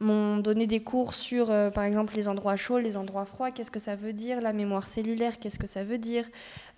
m'ont 0.00 0.36
donné 0.36 0.66
des 0.66 0.82
cours 0.82 1.14
sur, 1.14 1.50
euh, 1.50 1.70
par 1.70 1.84
exemple, 1.84 2.14
les 2.14 2.28
endroits 2.28 2.56
chauds, 2.56 2.78
les 2.78 2.96
endroits 2.96 3.24
froids, 3.24 3.50
qu'est-ce 3.50 3.70
que 3.70 3.78
ça 3.78 3.96
veut 3.96 4.12
dire, 4.12 4.40
la 4.40 4.52
mémoire 4.52 4.86
cellulaire, 4.86 5.38
qu'est-ce 5.38 5.58
que 5.58 5.66
ça 5.66 5.84
veut 5.84 5.98
dire, 5.98 6.26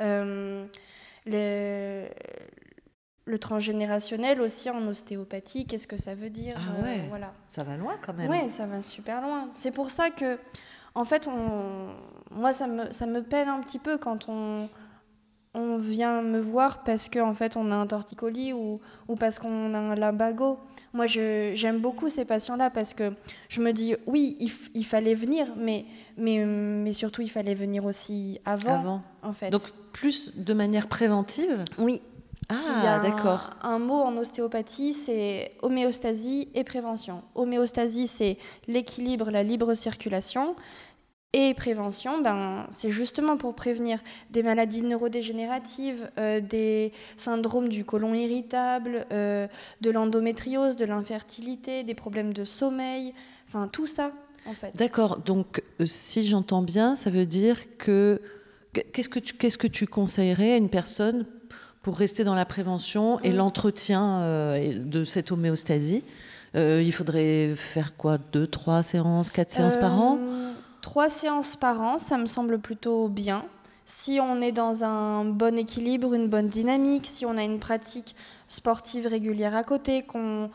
euh, 0.00 0.66
le, 1.26 2.08
transgénérationnel 3.38 4.40
aussi 4.40 4.70
en 4.70 4.86
ostéopathie, 4.86 5.66
qu'est-ce 5.66 5.86
que 5.86 5.96
ça 5.96 6.14
veut 6.14 6.30
dire? 6.30 6.54
Ah 6.56 6.82
ouais, 6.82 7.06
voilà. 7.08 7.32
ça 7.46 7.62
va 7.64 7.76
loin 7.76 7.94
quand 8.04 8.14
même. 8.14 8.30
Oui, 8.30 8.48
ça 8.48 8.66
va 8.66 8.82
super 8.82 9.20
loin. 9.20 9.48
C'est 9.52 9.70
pour 9.72 9.90
ça 9.90 10.10
que, 10.10 10.38
en 10.94 11.04
fait, 11.04 11.28
on, 11.28 11.94
moi, 12.30 12.52
ça 12.52 12.66
me, 12.66 12.90
ça 12.92 13.06
me 13.06 13.22
peine 13.22 13.48
un 13.48 13.60
petit 13.60 13.78
peu 13.78 13.98
quand 13.98 14.28
on 14.28 14.68
on 15.54 15.78
vient 15.78 16.22
me 16.22 16.38
voir 16.38 16.84
parce 16.84 17.08
qu'en 17.08 17.30
en 17.30 17.34
fait 17.34 17.56
on 17.56 17.72
a 17.72 17.74
un 17.74 17.86
torticolis 17.86 18.52
ou, 18.52 18.80
ou 19.08 19.14
parce 19.16 19.38
qu'on 19.38 19.74
a 19.74 19.78
un 19.78 19.94
lumbago. 19.94 20.58
Moi 20.92 21.06
j'aime 21.06 21.80
beaucoup 21.80 22.08
ces 22.08 22.24
patients-là 22.24 22.70
parce 22.70 22.94
que 22.94 23.12
je 23.48 23.60
me 23.60 23.72
dis 23.72 23.94
oui 24.06 24.36
il, 24.74 24.84
fallait 24.84 25.14
venir 25.14 25.46
mais, 25.56 25.84
mais, 26.16 26.44
mais 26.44 26.92
surtout 26.92 27.22
il 27.22 27.30
fallait 27.30 27.54
venir 27.54 27.84
aussi 27.84 28.40
avant, 28.44 28.80
avant. 28.80 29.02
en 29.22 29.32
fait. 29.32 29.50
Donc 29.50 29.62
plus 29.92 30.32
de 30.36 30.54
manière 30.54 30.88
préventive 30.88 31.64
Oui. 31.78 32.00
Ah 32.50 33.00
d'accord. 33.02 33.50
Un, 33.62 33.72
un, 33.72 33.78
mot 33.78 34.00
en 34.00 34.16
ostéopathie 34.16 34.94
c'est 34.94 35.52
homéostasie 35.60 36.48
et 36.54 36.64
prévention. 36.64 37.22
Homéostasie 37.34 38.06
c'est 38.06 38.38
l'équilibre, 38.66 39.30
la 39.30 39.42
libre 39.42 39.74
circulation. 39.74 40.56
Et 41.34 41.52
prévention, 41.52 42.22
ben, 42.22 42.66
c'est 42.70 42.88
justement 42.88 43.36
pour 43.36 43.54
prévenir 43.54 43.98
des 44.30 44.42
maladies 44.42 44.80
neurodégénératives, 44.80 46.08
euh, 46.18 46.40
des 46.40 46.90
syndromes 47.18 47.68
du 47.68 47.84
côlon 47.84 48.14
irritable, 48.14 49.04
euh, 49.12 49.46
de 49.82 49.90
l'endométriose, 49.90 50.76
de 50.76 50.86
l'infertilité, 50.86 51.84
des 51.84 51.94
problèmes 51.94 52.32
de 52.32 52.46
sommeil, 52.46 53.12
enfin 53.46 53.68
tout 53.70 53.86
ça 53.86 54.12
en 54.46 54.52
fait. 54.52 54.74
D'accord, 54.78 55.18
donc 55.18 55.62
euh, 55.82 55.84
si 55.84 56.26
j'entends 56.26 56.62
bien, 56.62 56.94
ça 56.94 57.10
veut 57.10 57.26
dire 57.26 57.76
que 57.76 58.22
qu'est-ce 58.72 59.10
que 59.10 59.18
tu, 59.18 59.34
qu'est-ce 59.34 59.58
que 59.58 59.66
tu 59.66 59.86
conseillerais 59.86 60.54
à 60.54 60.56
une 60.56 60.70
personne 60.70 61.26
pour 61.82 61.98
rester 61.98 62.24
dans 62.24 62.34
la 62.34 62.46
prévention 62.46 63.20
et 63.20 63.32
mmh. 63.32 63.36
l'entretien 63.36 64.56
de 64.82 65.04
cette 65.04 65.30
homéostasie? 65.30 66.04
Il 66.54 66.92
faudrait 66.92 67.54
faire 67.54 67.96
quoi? 67.96 68.16
Deux, 68.16 68.46
trois 68.46 68.82
séances, 68.82 69.30
quatre 69.30 69.50
séances 69.50 69.76
par 69.76 70.00
an? 70.00 70.18
Trois 70.80 71.08
séances 71.08 71.56
par 71.56 71.80
an, 71.80 71.98
ça 71.98 72.18
me 72.18 72.26
semble 72.26 72.58
plutôt 72.58 73.08
bien. 73.08 73.44
Si 73.84 74.18
on 74.20 74.40
est 74.40 74.52
dans 74.52 74.84
un 74.84 75.24
bon 75.24 75.56
équilibre, 75.58 76.12
une 76.14 76.28
bonne 76.28 76.48
dynamique, 76.48 77.06
si 77.06 77.24
on 77.24 77.36
a 77.38 77.42
une 77.42 77.58
pratique 77.58 78.14
sportive 78.46 79.06
régulière 79.06 79.56
à 79.56 79.64
côté, 79.64 80.02
qu'on 80.02 80.50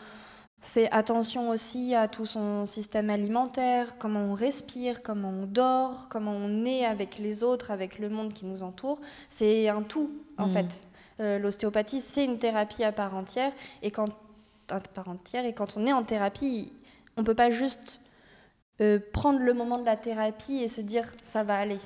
fait 0.63 0.89
attention 0.91 1.49
aussi 1.49 1.93
à 1.93 2.07
tout 2.07 2.25
son 2.25 2.65
système 2.65 3.09
alimentaire, 3.09 3.97
comment 3.97 4.21
on 4.21 4.33
respire, 4.33 5.03
comment 5.03 5.29
on 5.29 5.45
dort, 5.45 6.07
comment 6.09 6.31
on 6.31 6.63
est 6.63 6.85
avec 6.85 7.19
les 7.19 7.43
autres, 7.43 7.69
avec 7.69 7.99
le 7.99 8.09
monde 8.09 8.33
qui 8.33 8.45
nous 8.45 8.63
entoure, 8.63 8.99
c'est 9.29 9.67
un 9.67 9.81
tout 9.81 10.09
en 10.37 10.47
mmh. 10.47 10.53
fait. 10.53 10.87
Euh, 11.19 11.37
l'ostéopathie, 11.39 12.01
c'est 12.01 12.23
une 12.23 12.37
thérapie 12.37 12.83
à 12.83 12.91
part 12.91 13.15
entière 13.15 13.51
et 13.81 13.91
quand 13.91 14.09
à 14.69 14.79
part 14.79 15.09
entière 15.09 15.45
et 15.45 15.53
quand 15.53 15.75
on 15.75 15.85
est 15.85 15.93
en 15.93 16.03
thérapie, 16.03 16.71
on 17.17 17.23
peut 17.23 17.35
pas 17.35 17.49
juste 17.49 17.99
euh, 18.81 18.99
prendre 19.11 19.39
le 19.39 19.53
moment 19.53 19.77
de 19.77 19.85
la 19.85 19.95
thérapie 19.95 20.57
et 20.63 20.67
se 20.67 20.81
dire 20.81 21.05
ça 21.21 21.43
va 21.43 21.57
aller. 21.57 21.79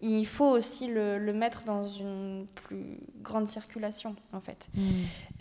Il 0.00 0.26
faut 0.26 0.50
aussi 0.50 0.88
le, 0.88 1.32
mettre 1.32 1.64
dans 1.64 1.86
une 1.86 2.46
plus 2.54 2.98
grande 3.22 3.46
circulation, 3.46 4.16
en 4.32 4.40
fait. 4.40 4.68
Hmm. 4.74 4.82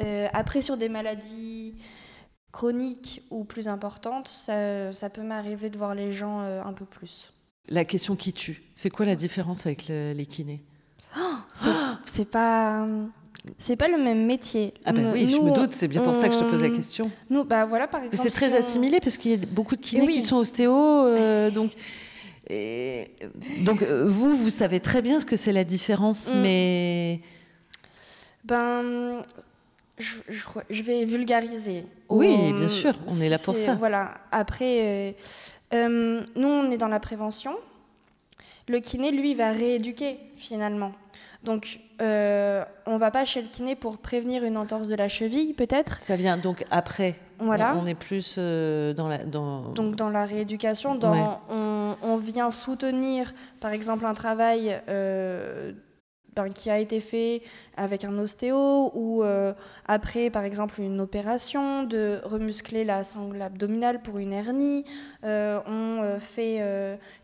Euh, 0.02 0.28
après, 0.32 0.62
sur 0.62 0.78
des 0.78 0.90
maladies 0.90 1.76
chroniques 2.52 3.24
ou 3.30 3.44
plus 3.44 3.68
importantes, 3.68 4.28
ça, 4.28 5.10
peut 5.12 5.24
m'arriver 5.24 5.70
de 5.70 5.78
voir 5.78 5.96
les 5.96 6.14
gens 6.14 6.40
euh, 6.42 6.62
un 6.64 6.72
peu 6.72 6.86
plus. 6.86 7.34
La 7.68 7.84
question 7.84 8.16
qui 8.16 8.32
tue, 8.32 8.64
c'est 8.76 8.90
quoi 8.90 9.06
la 9.06 9.16
différence 9.16 9.66
avec 9.66 9.88
les 9.88 10.26
kinés? 10.26 10.64
Oh, 11.18 11.36
C'est 12.06 12.30
pas 12.30 12.86
c'est 13.58 13.76
pas 13.76 13.88
le 13.88 13.98
même 13.98 14.26
métier. 14.26 14.74
Ah 14.86 14.94
ben 14.94 15.12
oui, 15.12 15.30
je 15.30 15.38
me 15.38 15.52
doute, 15.52 15.72
c'est 15.74 15.88
bien 15.88 16.02
pour 16.02 16.16
ça 16.16 16.30
que 16.30 16.34
je 16.34 16.40
te 16.40 16.44
pose 16.46 16.62
la 16.62 16.70
question. 16.70 17.12
Nous, 17.30 17.44
bah 17.44 17.66
voilà, 17.66 17.88
par 17.88 18.04
exemple. 18.04 18.30
C'est 18.30 18.36
très 18.36 18.56
assimilé 18.56 19.00
parce 19.00 19.18
qu'il 19.18 19.32
y 19.32 19.34
a 19.34 19.46
beaucoup 19.52 19.76
de 19.76 19.82
kinés 19.82 20.08
qui 20.08 20.22
sont 20.22 20.38
ostéo, 20.38 21.08
euh, 21.08 21.52
donc. 21.52 21.72
Et, 22.50 23.12
donc 23.62 23.82
euh, 23.82 24.10
vous, 24.10 24.36
vous 24.36 24.50
savez 24.50 24.82
très 24.82 25.02
bien 25.02 25.20
ce 25.20 25.26
que 25.26 25.36
c'est 25.36 25.52
la 25.52 25.64
différence, 25.64 26.30
mm. 26.30 26.42
mais. 26.42 27.22
Ben, 28.46 29.22
je, 29.98 30.16
je, 30.70 30.84
vais 30.84 31.06
vulgariser. 31.06 31.86
Oui, 32.10 32.36
bien 32.54 32.68
sûr, 32.68 32.94
on 33.10 33.18
est 33.22 33.30
là 33.30 33.38
pour 33.38 33.56
ça. 33.56 33.76
Voilà. 33.76 34.16
Après, 34.32 35.16
euh, 35.74 36.22
nous, 36.36 36.48
on 36.48 36.72
est 36.72 36.78
dans 36.78 36.88
la 36.88 37.00
prévention. 37.00 37.58
Le 38.68 38.80
kiné, 38.80 39.12
lui, 39.12 39.36
va 39.36 39.52
rééduquer 39.52 40.18
finalement. 40.36 40.94
Donc, 41.44 41.80
euh, 42.02 42.64
on 42.86 42.98
va 42.98 43.12
pas 43.12 43.26
chez 43.26 43.42
le 43.42 43.48
kiné 43.48 43.76
pour 43.76 43.98
prévenir 43.98 44.44
une 44.44 44.58
entorse 44.58 44.88
de 44.88 44.96
la 44.96 45.08
cheville, 45.08 45.54
peut-être? 45.54 46.00
Ça 46.00 46.16
vient 46.16 46.38
donc 46.38 46.66
après. 46.72 47.16
Voilà. 47.40 47.76
On, 47.76 47.86
est 47.86 47.96
plus 47.96 48.36
euh, 48.38 48.94
dans 48.94 49.08
la. 49.08 49.20
Dans... 49.20 49.70
Donc, 49.74 49.96
dans 49.96 50.10
la 50.10 50.26
rééducation, 50.26 50.96
dans, 50.96 51.42
on, 51.50 52.18
vient 52.18 52.52
soutenir, 52.52 53.34
par 53.60 53.72
exemple, 53.72 54.06
un 54.06 54.14
travail 54.14 54.80
euh, 54.88 55.74
ben, 56.36 56.50
qui 56.50 56.70
a 56.70 56.80
été 56.80 57.00
fait 57.00 57.42
avec 57.78 58.04
un 58.06 58.18
ostéo 58.18 58.92
ou 58.94 59.24
euh, 59.24 59.54
après, 59.86 60.30
par 60.30 60.44
exemple, 60.44 60.82
une 60.82 61.00
opération 61.00 61.84
de 61.84 62.20
remuscler 62.24 62.84
la 62.84 63.04
sangle 63.04 63.42
abdominale 63.42 64.02
pour 64.02 64.18
une 64.18 64.34
hernie. 64.34 64.86
Euh, 65.24 65.60
on 65.68 66.02
euh, 66.02 66.20
fait 66.20 66.58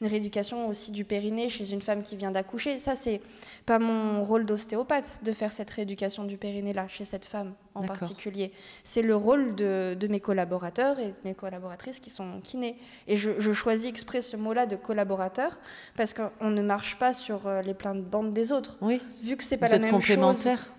une 0.01 0.07
rééducation 0.07 0.67
aussi 0.67 0.91
du 0.91 1.05
périnée 1.05 1.49
chez 1.49 1.71
une 1.71 1.81
femme 1.81 2.03
qui 2.03 2.15
vient 2.15 2.31
d'accoucher. 2.31 2.79
Ça, 2.79 2.95
c'est 2.95 3.21
pas 3.65 3.79
mon 3.79 4.23
rôle 4.23 4.45
d'ostéopathe 4.45 5.21
de 5.23 5.31
faire 5.31 5.51
cette 5.51 5.69
rééducation 5.69 6.25
du 6.25 6.37
périnée-là 6.37 6.87
chez 6.87 7.05
cette 7.05 7.25
femme 7.25 7.53
en 7.75 7.83
particulier. 7.83 8.51
C'est 8.83 9.01
le 9.01 9.15
rôle 9.15 9.55
de, 9.55 10.07
mes 10.09 10.19
collaborateurs 10.19 10.99
et 10.99 11.07
de 11.07 11.15
mes 11.23 11.33
collaboratrices 11.33 11.99
qui 11.99 12.09
sont 12.09 12.41
kinés. 12.41 12.77
Et 13.07 13.17
je, 13.17 13.39
je 13.39 13.51
choisis 13.51 13.89
exprès 13.89 14.21
ce 14.21 14.37
mot-là 14.37 14.65
de 14.65 14.75
collaborateur 14.75 15.57
parce 15.95 16.13
qu'on 16.13 16.49
ne 16.49 16.61
marche 16.61 16.97
pas 16.97 17.13
sur 17.13 17.41
les 17.65 17.73
plans 17.73 17.95
de 17.95 18.01
bande 18.01 18.33
des 18.33 18.51
autres. 18.51 18.77
Oui. 18.81 19.01
Vu 19.23 19.37
que 19.37 19.43
c'est 19.43 19.57
pas 19.57 19.67
la 19.67 19.79
même 19.79 20.01
chose, 20.01 20.17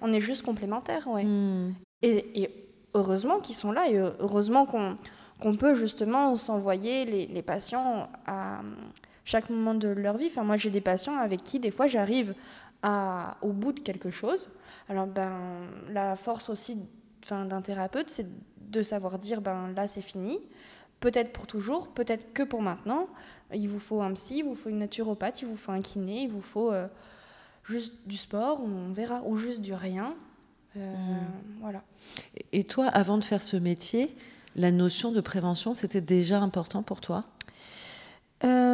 on 0.02 0.12
est 0.12 0.20
juste 0.20 0.42
complémentaires, 0.42 1.06
ouais. 1.08 1.24
Hmm. 1.24 1.74
Et, 2.02 2.50
heureusement 2.94 3.38
qu'ils 3.38 3.54
sont 3.54 3.70
là 3.70 3.88
et 3.88 3.96
heureusement 3.96 4.66
qu'on 4.66 5.56
peut 5.56 5.74
justement 5.74 6.34
s'envoyer 6.34 7.04
les, 7.04 7.26
les, 7.26 7.42
patients 7.42 8.08
à 8.26 8.62
chaque 9.24 9.48
moment 9.48 9.74
de 9.74 9.88
leur 9.88 10.16
vie. 10.16 10.26
Enfin, 10.26 10.42
moi, 10.42 10.56
j'ai 10.56 10.70
des 10.70 10.80
patients 10.80 11.16
avec 11.16 11.44
qui, 11.44 11.60
des 11.60 11.70
fois, 11.70 11.86
j'arrive 11.86 12.34
au 13.42 13.52
bout 13.52 13.72
de 13.72 13.80
quelque 13.80 14.10
chose. 14.10 14.50
Alors, 14.90 15.06
ben, 15.06 15.66
la 15.88 16.14
force 16.16 16.50
aussi 16.50 16.76
d'un 17.30 17.62
thérapeute, 17.62 18.10
c'est 18.10 18.26
de 18.70 18.82
savoir 18.82 19.18
dire, 19.18 19.40
ben, 19.40 19.72
là, 19.74 19.86
c'est 19.86 20.02
fini. 20.02 20.38
Peut-être 21.00 21.32
pour 21.32 21.46
toujours, 21.46 21.88
peut-être 21.88 22.34
que 22.34 22.42
pour 22.42 22.60
maintenant. 22.60 23.08
Il 23.54 23.70
vous 23.70 23.80
faut 23.80 24.02
un 24.02 24.12
psy, 24.12 24.40
il 24.40 24.44
vous 24.44 24.54
faut 24.54 24.68
une 24.68 24.80
naturopathe, 24.80 25.40
il 25.40 25.48
vous 25.48 25.56
faut 25.56 25.72
un 25.72 25.80
kiné, 25.80 26.24
il 26.24 26.30
vous 26.30 26.42
faut... 26.42 26.70
Euh, 26.70 26.86
juste 27.70 27.94
du 28.06 28.16
sport, 28.16 28.60
on 28.62 28.92
verra, 28.92 29.22
ou 29.24 29.36
juste 29.36 29.60
du 29.60 29.72
rien. 29.72 30.14
Euh, 30.76 30.94
mmh. 30.94 31.60
Voilà. 31.60 31.82
Et 32.52 32.64
toi, 32.64 32.86
avant 32.86 33.18
de 33.18 33.24
faire 33.24 33.42
ce 33.42 33.56
métier, 33.56 34.14
la 34.56 34.70
notion 34.70 35.12
de 35.12 35.20
prévention, 35.20 35.74
c'était 35.74 36.00
déjà 36.00 36.40
important 36.40 36.82
pour 36.82 37.00
toi? 37.00 37.24
Euh, 38.44 38.69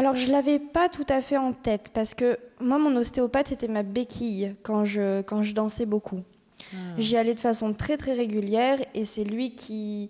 Alors, 0.00 0.16
je 0.16 0.28
ne 0.28 0.32
l'avais 0.32 0.58
pas 0.58 0.88
tout 0.88 1.04
à 1.10 1.20
fait 1.20 1.36
en 1.36 1.52
tête, 1.52 1.90
parce 1.92 2.14
que 2.14 2.38
moi, 2.58 2.78
mon 2.78 2.96
ostéopathe, 2.96 3.48
c'était 3.48 3.68
ma 3.68 3.82
béquille 3.82 4.54
quand 4.62 4.86
je, 4.86 5.20
quand 5.20 5.42
je 5.42 5.52
dansais 5.52 5.84
beaucoup. 5.84 6.22
Ah. 6.72 6.76
J'y 6.96 7.18
allais 7.18 7.34
de 7.34 7.40
façon 7.40 7.74
très, 7.74 7.98
très 7.98 8.14
régulière, 8.14 8.78
et 8.94 9.04
c'est 9.04 9.24
lui 9.24 9.50
qui 9.54 10.08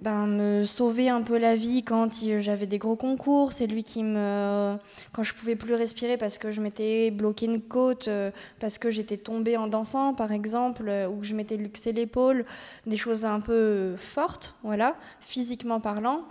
ben, 0.00 0.26
me 0.26 0.64
sauver 0.64 1.10
un 1.10 1.20
peu 1.20 1.36
la 1.36 1.56
vie 1.56 1.82
quand 1.82 2.08
j'avais 2.40 2.66
des 2.66 2.78
gros 2.78 2.96
concours. 2.96 3.52
C'est 3.52 3.66
lui 3.66 3.82
qui 3.84 4.02
me. 4.02 4.78
Quand 5.12 5.22
je 5.22 5.34
pouvais 5.34 5.56
plus 5.56 5.74
respirer 5.74 6.16
parce 6.16 6.38
que 6.38 6.50
je 6.50 6.62
m'étais 6.62 7.10
bloqué 7.10 7.44
une 7.44 7.60
côte, 7.60 8.08
euh, 8.08 8.30
parce 8.60 8.78
que 8.78 8.88
j'étais 8.88 9.18
tombée 9.18 9.58
en 9.58 9.66
dansant, 9.66 10.14
par 10.14 10.32
exemple, 10.32 10.88
euh, 10.88 11.06
ou 11.06 11.18
que 11.18 11.26
je 11.26 11.34
m'étais 11.34 11.58
luxé 11.58 11.92
l'épaule, 11.92 12.46
des 12.86 12.96
choses 12.96 13.26
un 13.26 13.40
peu 13.40 13.94
fortes, 13.98 14.54
voilà, 14.62 14.96
physiquement 15.20 15.80
parlant. 15.80 16.22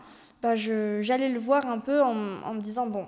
Ben, 0.41 0.55
j'allais 0.55 1.29
le 1.29 1.39
voir 1.39 1.65
un 1.67 1.79
peu 1.79 2.01
en, 2.01 2.41
en, 2.43 2.53
me 2.53 2.61
disant 2.61 2.87
bon, 2.87 3.05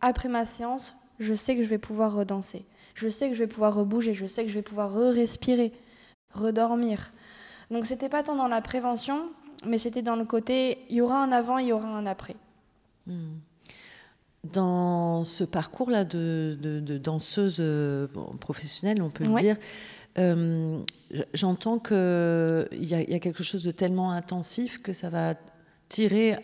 après 0.00 0.28
ma 0.28 0.44
séance, 0.44 0.94
je 1.18 1.34
sais 1.34 1.56
que 1.56 1.64
je 1.64 1.68
vais 1.68 1.78
pouvoir 1.78 2.14
redanser. 2.14 2.64
Je 2.94 3.08
sais 3.08 3.28
que 3.28 3.34
je 3.34 3.42
vais 3.42 3.48
pouvoir 3.48 3.74
rebouger. 3.74 4.14
Je 4.14 4.26
sais 4.26 4.42
que 4.44 4.48
je 4.48 4.54
vais 4.54 4.62
pouvoir 4.62 4.92
re-respirer, 4.92 5.72
redormir. 6.32 7.12
Donc, 7.70 7.84
c'était 7.86 8.08
pas 8.08 8.22
tant 8.22 8.36
dans 8.36 8.48
la 8.48 8.60
prévention 8.60 9.30
mais 9.64 9.78
c'était 9.78 10.02
dans 10.02 10.16
le 10.16 10.24
côté, 10.24 10.78
il 10.90 10.96
y 10.96 11.00
aura 11.00 11.22
un 11.22 11.32
avant, 11.32 11.58
il 11.58 11.68
y 11.68 11.72
aura 11.72 11.88
un 11.88 12.06
après. 12.06 12.36
Hmm. 13.06 13.36
Dans 14.44 15.24
ce 15.24 15.44
parcours-là 15.44 16.04
de, 16.04 16.98
danseuse 17.02 17.56
euh, 17.60 18.06
professionnelle, 18.40 19.02
on 19.02 19.10
peut 19.10 19.24
le 19.24 19.34
dire, 19.40 19.56
euh, 20.18 20.78
j'entends 21.34 21.78
qu'il 21.78 22.68
y, 22.72 22.86
y, 22.86 23.14
a 23.14 23.18
quelque 23.18 23.42
chose 23.42 23.64
de 23.64 23.70
tellement 23.70 24.12
intensif 24.12 24.80
que 24.82 24.92
ça 24.92 25.10
va 25.10 25.34
tirer 25.88 26.36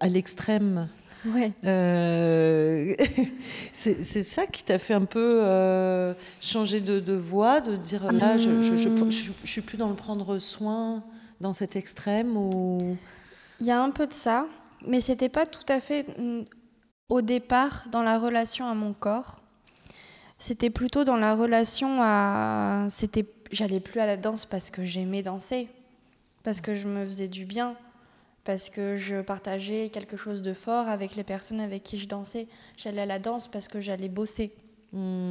à, 0.00 0.08
l'extrême. 0.08 0.88
Ouais. 1.26 1.52
Euh, 1.64 2.94
c'est 3.72 4.22
ça 4.22 4.46
qui 4.46 4.62
t'a 4.62 4.78
fait 4.78 4.94
un 4.94 5.04
peu 5.04 6.14
changer 6.40 6.80
de, 6.80 7.14
voix, 7.14 7.60
de 7.60 7.76
dire 7.76 8.12
là, 8.12 8.36
je 8.36 8.50
ne 8.50 9.10
suis 9.44 9.60
plus 9.60 9.76
dans 9.76 9.88
le 9.88 9.94
prendre 9.94 10.38
soin 10.38 11.02
dans 11.40 11.52
cet 11.52 11.76
extrême 11.76 12.36
ou... 12.36 12.96
Il 13.60 13.66
y 13.66 13.70
a 13.70 13.82
un 13.82 13.90
peu 13.90 14.06
de 14.06 14.12
ça, 14.12 14.46
mais 14.86 15.00
c'était 15.00 15.28
pas 15.28 15.46
tout 15.46 15.64
à 15.68 15.80
fait 15.80 16.06
mm, 16.18 16.44
au 17.08 17.22
départ 17.22 17.84
dans 17.90 18.02
la 18.02 18.18
relation 18.18 18.66
à 18.66 18.74
mon 18.74 18.92
corps. 18.92 19.42
C'était 20.38 20.70
plutôt 20.70 21.04
dans 21.04 21.16
la 21.16 21.34
relation 21.34 21.98
à. 22.00 22.86
C'était, 22.90 23.24
j'allais 23.52 23.80
plus 23.80 24.00
à 24.00 24.06
la 24.06 24.16
danse 24.16 24.44
parce 24.44 24.70
que 24.70 24.84
j'aimais 24.84 25.22
danser, 25.22 25.68
parce 26.42 26.60
que 26.60 26.74
je 26.74 26.88
me 26.88 27.04
faisais 27.06 27.28
du 27.28 27.44
bien, 27.44 27.76
parce 28.44 28.68
que 28.68 28.96
je 28.96 29.22
partageais 29.22 29.88
quelque 29.88 30.16
chose 30.16 30.42
de 30.42 30.52
fort 30.52 30.88
avec 30.88 31.16
les 31.16 31.24
personnes 31.24 31.60
avec 31.60 31.82
qui 31.82 31.98
je 31.98 32.06
dansais. 32.06 32.46
J'allais 32.76 33.02
à 33.02 33.06
la 33.06 33.18
danse 33.18 33.48
parce 33.48 33.68
que 33.68 33.80
j'allais 33.80 34.08
bosser. 34.08 34.52
Hmm. 34.92 35.30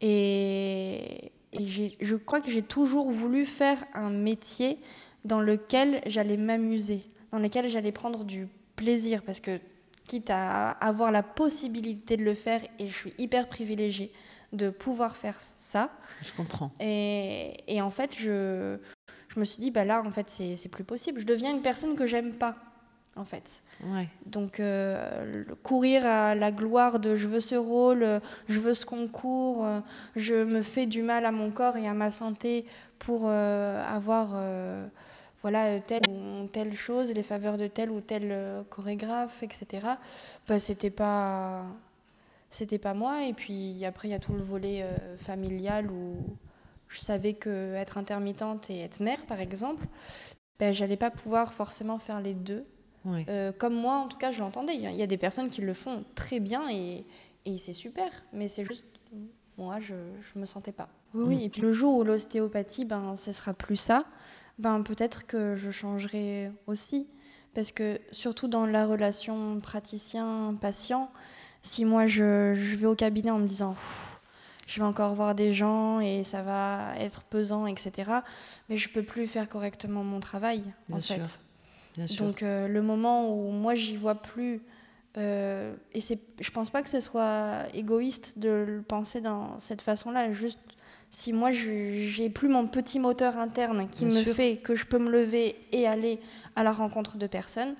Et, 0.00 1.32
et 1.52 1.66
je 1.66 2.16
crois 2.16 2.40
que 2.40 2.50
j'ai 2.50 2.62
toujours 2.62 3.10
voulu 3.10 3.46
faire 3.46 3.82
un 3.94 4.10
métier 4.10 4.78
dans 5.24 5.40
lequel 5.40 6.02
j'allais 6.06 6.36
m'amuser, 6.36 7.02
dans 7.30 7.38
lequel 7.38 7.68
j'allais 7.68 7.92
prendre 7.92 8.24
du 8.24 8.48
plaisir, 8.76 9.22
parce 9.22 9.40
que 9.40 9.60
quitte 10.06 10.30
à 10.30 10.70
avoir 10.70 11.12
la 11.12 11.22
possibilité 11.22 12.16
de 12.16 12.24
le 12.24 12.34
faire, 12.34 12.60
et 12.78 12.88
je 12.88 12.94
suis 12.94 13.14
hyper 13.18 13.48
privilégiée 13.48 14.12
de 14.52 14.68
pouvoir 14.68 15.16
faire 15.16 15.40
ça. 15.40 15.90
Je 16.22 16.32
comprends. 16.32 16.72
Et, 16.80 17.54
et 17.68 17.80
en 17.80 17.90
fait, 17.90 18.14
je, 18.18 18.78
je 19.34 19.40
me 19.40 19.44
suis 19.44 19.60
dit, 19.60 19.70
bah 19.70 19.84
là, 19.84 20.02
en 20.04 20.10
fait, 20.10 20.28
c'est 20.28 20.68
plus 20.68 20.84
possible. 20.84 21.20
Je 21.20 21.26
deviens 21.26 21.50
une 21.50 21.62
personne 21.62 21.94
que 21.94 22.06
j'aime 22.06 22.32
pas, 22.32 22.56
en 23.16 23.24
fait. 23.24 23.62
Ouais. 23.84 24.06
Donc, 24.26 24.60
euh, 24.60 25.44
courir 25.62 26.04
à 26.04 26.34
la 26.34 26.52
gloire 26.52 26.98
de 26.98 27.16
je 27.16 27.28
veux 27.28 27.40
ce 27.40 27.54
rôle, 27.54 28.20
je 28.48 28.60
veux 28.60 28.74
ce 28.74 28.84
concours, 28.84 29.66
je 30.16 30.34
me 30.34 30.62
fais 30.62 30.86
du 30.86 31.02
mal 31.02 31.24
à 31.24 31.32
mon 31.32 31.50
corps 31.50 31.76
et 31.76 31.88
à 31.88 31.94
ma 31.94 32.10
santé 32.10 32.66
pour 32.98 33.22
euh, 33.24 33.82
avoir 33.86 34.32
euh, 34.34 34.86
voilà, 35.40 35.80
telle 35.80 36.08
ou 36.08 36.46
telle 36.48 36.74
chose, 36.74 37.12
les 37.12 37.22
faveurs 37.22 37.56
de 37.56 37.68
tel 37.68 37.90
ou 37.90 38.00
tel 38.00 38.64
chorégraphe, 38.68 39.42
etc. 39.42 39.86
Bah, 40.46 40.60
c'était 40.60 40.90
pas 40.90 41.64
c'était 42.50 42.78
pas 42.78 42.92
moi 42.92 43.24
et 43.24 43.32
puis 43.32 43.82
après 43.86 44.08
il 44.08 44.10
y 44.10 44.14
a 44.14 44.18
tout 44.18 44.34
le 44.34 44.42
volet 44.42 44.84
familial 45.16 45.90
où 45.90 46.16
je 46.92 47.00
savais 47.00 47.34
que 47.34 47.74
être 47.74 47.98
intermittente 47.98 48.70
et 48.70 48.80
être 48.80 49.00
mère 49.00 49.24
par 49.26 49.40
exemple 49.40 49.86
ben, 50.58 50.72
j'allais 50.72 50.96
pas 50.96 51.10
pouvoir 51.10 51.52
forcément 51.52 51.98
faire 51.98 52.20
les 52.20 52.34
deux. 52.34 52.64
Comme 53.58 53.74
moi 53.74 53.96
en 53.96 54.06
tout 54.06 54.16
cas 54.16 54.30
je 54.30 54.38
l'entendais. 54.38 54.76
Il 54.76 54.82
y 54.82 55.02
a 55.02 55.06
des 55.08 55.18
personnes 55.18 55.50
qui 55.50 55.60
le 55.60 55.74
font 55.74 56.04
très 56.14 56.38
bien 56.38 56.70
et, 56.70 57.04
et 57.44 57.58
c'est 57.58 57.72
super 57.72 58.08
mais 58.32 58.48
c'est 58.48 58.64
juste 58.64 58.84
moi 59.58 59.80
je 59.80 59.94
je 60.20 60.38
me 60.38 60.46
sentais 60.46 60.72
pas. 60.72 60.88
Oui, 61.14 61.36
mm. 61.36 61.40
et 61.40 61.48
puis 61.48 61.62
le 61.62 61.72
jour 61.72 61.96
où 61.96 62.04
l'ostéopathie 62.04 62.84
ben 62.84 63.16
ce 63.16 63.32
sera 63.32 63.54
plus 63.54 63.76
ça 63.76 64.04
ben, 64.58 64.82
peut-être 64.82 65.26
que 65.26 65.56
je 65.56 65.70
changerai 65.70 66.52
aussi. 66.66 67.08
Parce 67.54 67.72
que 67.72 67.98
surtout 68.12 68.48
dans 68.48 68.64
la 68.64 68.86
relation 68.86 69.60
praticien-patient, 69.60 71.10
si 71.60 71.84
moi 71.84 72.06
je, 72.06 72.54
je, 72.54 72.76
vais 72.76 72.86
au 72.86 72.94
cabinet 72.94 73.30
en 73.30 73.38
me 73.38 73.46
disant 73.46 73.76
je 74.66 74.80
vais 74.80 74.86
encore 74.86 75.14
voir 75.14 75.34
des 75.34 75.52
gens 75.52 76.00
et 76.00 76.24
ça 76.24 76.42
va 76.42 76.94
être 76.98 77.22
pesant, 77.22 77.66
etc. 77.66 78.10
Mais 78.68 78.76
je 78.76 78.88
peux 78.88 79.02
plus 79.02 79.26
faire 79.26 79.48
correctement 79.48 80.04
mon 80.04 80.20
travail, 80.20 80.62
en 80.92 81.00
fait. 81.00 81.40
Bien 81.94 82.06
sûr. 82.06 82.24
Donc 82.24 82.42
euh, 82.42 82.68
le 82.68 82.80
moment 82.80 83.30
où 83.30 83.50
moi 83.50 83.74
j'y 83.74 83.96
vois 83.96 84.14
plus, 84.14 84.62
euh, 85.18 85.74
et 85.92 86.00
c'est, 86.00 86.18
je 86.40 86.50
pense 86.50 86.70
pas 86.70 86.82
que 86.82 86.88
ce 86.88 87.00
soit 87.00 87.66
égoïste 87.74 88.38
de 88.38 88.48
le 88.48 88.82
penser 88.82 89.20
dans 89.20 89.60
cette 89.60 89.82
façon-là, 89.82 90.32
juste 90.32 90.58
si 91.10 91.34
moi 91.34 91.50
j'ai 91.52 92.30
plus 92.30 92.48
mon 92.48 92.66
petit 92.66 92.98
moteur 92.98 93.36
interne 93.36 93.88
qui 93.90 94.06
me 94.06 94.22
fait 94.22 94.56
que 94.56 94.74
je 94.74 94.86
peux 94.86 94.98
me 94.98 95.10
lever 95.10 95.56
et 95.70 95.86
aller 95.86 96.18
à 96.56 96.64
la 96.64 96.72
rencontre 96.72 97.18
de 97.18 97.26
personnes, 97.26 97.74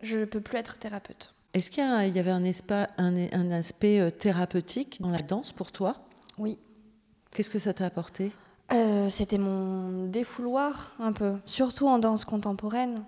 je 0.00 0.18
ne 0.18 0.24
peux 0.24 0.40
plus 0.40 0.56
être 0.56 0.78
thérapeute. 0.78 1.33
Est-ce 1.54 1.70
qu'il 1.70 1.84
y, 1.84 2.18
avait 2.18 2.30
un, 2.30 2.42
un, 2.98 3.50
aspect 3.52 4.00
euh, 4.00 4.10
thérapeutique 4.10 5.00
dans 5.00 5.10
la 5.10 5.22
danse 5.22 5.52
pour 5.52 5.70
toi? 5.70 5.96
Oui. 6.36 6.58
Qu'est-ce 7.30 7.48
que 7.48 7.60
ça 7.60 7.72
t'a 7.72 7.86
apporté? 7.86 8.32
Euh, 8.72 9.08
C'était 9.08 9.38
mon 9.38 10.06
défouloir 10.06 10.94
un 10.98 11.12
peu, 11.12 11.34
surtout 11.46 11.86
en 11.86 12.00
danse 12.00 12.24
contemporaine. 12.24 13.04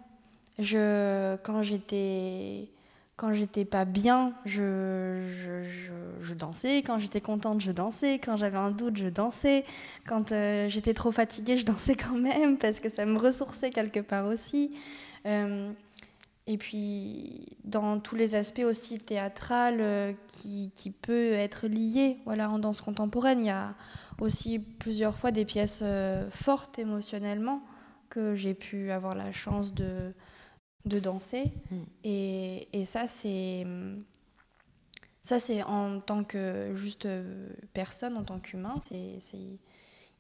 Je, 0.61 1.37
quand 1.43 1.61
j'étais 1.63 2.69
quand 3.17 3.33
j'étais 3.33 3.65
pas 3.65 3.87
bien, 3.87 4.35
je, 4.45 5.23
je, 5.27 5.63
je, 6.21 6.35
dansais. 6.35 6.83
Quand 6.83 6.99
j'étais 6.99 7.23
contente, 7.23 7.63
je 7.63 7.73
dansais. 7.73 8.19
Quand 8.19 8.37
j'avais 8.37 8.59
un 8.59 8.71
doute, 8.71 8.99
je 8.99 9.09
dansais. 9.09 9.65
Quand 10.07 10.33
euh, 10.33 10.69
j'étais 10.69 10.93
trop 10.93 11.11
fatiguée, 11.11 11.57
je 11.57 11.65
dansais 11.65 11.97
quand 11.97 12.19
même 12.19 12.59
parce 12.59 12.79
que 12.79 12.91
ça 12.91 13.07
me 13.07 13.19
ressourçait 13.19 13.71
quelque 13.71 14.01
part 14.01 14.27
aussi. 14.27 14.77
Euh, 15.25 15.73
Et 16.49 16.59
puis, 16.59 17.45
dans 17.65 17.99
tous 17.99 18.15
les 18.15 18.37
aspects 18.37 18.65
aussi 18.65 19.01
théâtral 19.01 19.81
euh, 19.81 20.13
qui, 20.29 20.71
qui, 20.77 20.93
peut 20.93 21.33
être 21.33 21.67
lié 21.67 22.19
voilà, 22.25 22.49
en 22.51 22.61
danse 22.61 22.81
contemporaine, 22.81 23.41
il 23.41 23.47
y 23.47 23.51
a 23.51 23.75
aussi 24.21 24.61
plusieurs 24.61 25.17
fois 25.17 25.33
des 25.33 25.45
pièces 25.45 25.81
euh, 25.83 26.31
fortes 26.31 26.79
émotionnellement 26.79 27.63
que 28.11 28.37
j'ai 28.37 28.55
pu 28.55 28.93
avoir 28.93 29.17
la 29.17 29.33
chance 29.33 29.75
de, 29.75 30.15
de 30.85 31.01
danser. 31.01 31.53
Mm. 31.71 31.77
Et, 32.05 32.81
et, 32.81 32.85
ça, 32.85 33.07
c'est... 33.07 33.67
Ça, 35.23 35.41
c'est 35.41 35.65
en 35.65 35.99
tant 35.99 36.23
que 36.23 36.73
juste 36.77 37.09
personne, 37.73 38.17
en 38.17 38.23
tant 38.23 38.39
qu'humain, 38.39 38.77
c'est 39.19 39.59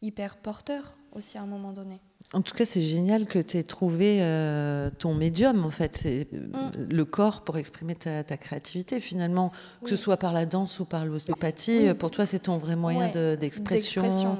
hyper 0.03 0.37
porteur 0.37 0.97
aussi 1.12 1.39
à 1.39 1.43
un 1.43 1.47
moment 1.47 1.73
donné. 1.73 2.01
En 2.33 2.43
tout 2.43 2.55
cas, 2.55 2.65
c'est 2.65 2.83
génial 2.83 3.27
que 3.27 3.39
tu 3.39 3.57
aies 3.57 3.62
trouvé 3.62 4.19
euh, 4.21 4.91
ton 4.99 5.15
médium, 5.15 5.65
en 5.65 5.71
fait. 5.71 5.97
C'est 5.97 6.27
mm. 6.33 6.89
le 6.91 7.05
corps 7.05 7.43
pour 7.43 7.57
exprimer 7.57 7.95
ta, 7.95 8.25
créativité, 8.37 9.01
finalement. 9.01 9.53
Que 9.83 9.91
ce 9.91 9.97
soit 9.97 10.17
par 10.17 10.33
la 10.33 10.45
danse 10.45 10.81
ou 10.81 10.85
par 10.85 11.07
l'ostéopathie, 11.07 11.95
pour 11.95 12.11
toi, 12.11 12.27
c'est 12.27 12.41
ton 12.41 12.59
vrai 12.59 12.77
moyen 12.77 13.11
d'expression, 13.37 14.39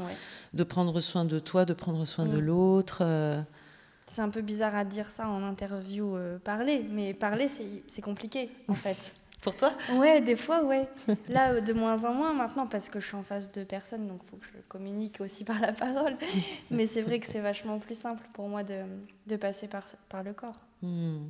de, 0.53 0.65
prendre 0.65 1.01
soin 1.01 1.25
de 1.25 1.39
toi, 1.39 1.65
de 1.65 1.75
prendre 1.75 2.05
soin 2.05 2.27
de 2.27 2.39
mm. 2.39 2.45
l'autre. 2.45 2.99
Euh. 3.03 3.41
C'est 4.07 4.23
un 4.23 4.31
peu 4.31 4.41
bizarre 4.41 4.75
à 4.75 4.85
dire 4.85 5.11
ça 5.11 5.29
en 5.29 5.43
interview, 5.43 6.17
euh, 6.17 6.39
parler, 6.39 6.85
mais 6.91 7.15
parler, 7.15 7.49
c'est 7.49 8.03
compliqué, 8.03 8.51
en 8.69 8.75
fait. 8.75 9.15
Pour 9.47 9.55
toi? 9.55 9.71
Ouais, 9.93 10.21
des 10.21 10.35
fois, 10.35 10.65
ouais. 10.65 10.89
Là, 11.29 11.61
de 11.61 11.73
moins 11.73 12.05
en 12.05 12.13
moins 12.13 12.33
maintenant, 12.33 12.67
parce 12.67 12.89
que 12.89 12.99
je 12.99 13.07
suis 13.07 13.15
en 13.15 13.23
face 13.23 13.53
de 13.53 13.63
personnes, 13.63 14.09
donc 14.09 14.19
il 14.25 14.29
faut 14.29 14.37
que 14.39 14.47
je 14.47 14.61
communique 14.67 15.21
aussi 15.21 15.45
par 15.45 15.61
la 15.61 15.73
parole. 15.73 16.17
Mais 16.73 16.89
c'est 16.89 17.03
vrai 17.03 17.21
que 17.21 17.29
c'est 17.29 17.39
vachement 17.39 17.79
plus 17.79 17.97
simple 17.97 18.27
pour 18.33 18.49
moi 18.49 18.65
de, 18.65 18.83
de 19.29 19.37
passer 19.37 19.69
par, 19.69 19.85
par 20.09 20.25
le 20.25 20.33
corps. 20.33 20.59
Hmm. 20.83 21.29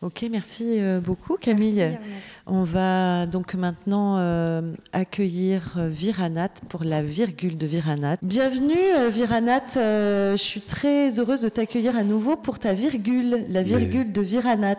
Ok, 0.00 0.24
merci 0.30 0.64
euh, 0.76 1.00
beaucoup 1.00 1.36
Camille. 1.36 1.98
On 2.46 2.62
va 2.62 3.26
donc 3.26 3.54
maintenant 3.54 4.14
euh, 4.18 4.72
accueillir 4.92 5.74
euh, 5.76 5.88
Viranat 5.88 6.50
pour 6.68 6.84
la 6.84 7.02
virgule 7.02 7.58
de 7.58 7.66
Viranat. 7.66 8.14
Bienvenue 8.22 9.10
Viranat, 9.10 9.66
je 9.74 10.36
suis 10.36 10.60
très 10.60 11.18
heureuse 11.18 11.40
de 11.40 11.48
t'accueillir 11.48 11.96
à 11.96 12.04
nouveau 12.04 12.36
pour 12.36 12.60
ta 12.60 12.74
virgule, 12.74 13.44
la 13.48 13.64
virgule 13.64 14.12
de 14.12 14.22
Viranat. 14.22 14.76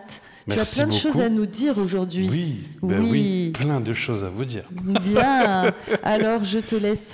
tu 0.50 0.58
as 0.58 0.74
plein 0.74 0.86
de 0.86 0.92
choses 0.92 1.20
à 1.20 1.28
nous 1.28 1.44
dire 1.44 1.76
aujourd'hui. 1.76 2.28
Oui, 2.30 2.56
ben 2.82 3.00
oui. 3.02 3.10
oui, 3.10 3.50
plein 3.52 3.80
de 3.82 3.92
choses 3.92 4.24
à 4.24 4.30
vous 4.30 4.46
dire. 4.46 4.64
Bien, 5.02 5.70
alors 6.02 6.44
je 6.44 6.60
te 6.60 6.76
laisse 6.76 7.12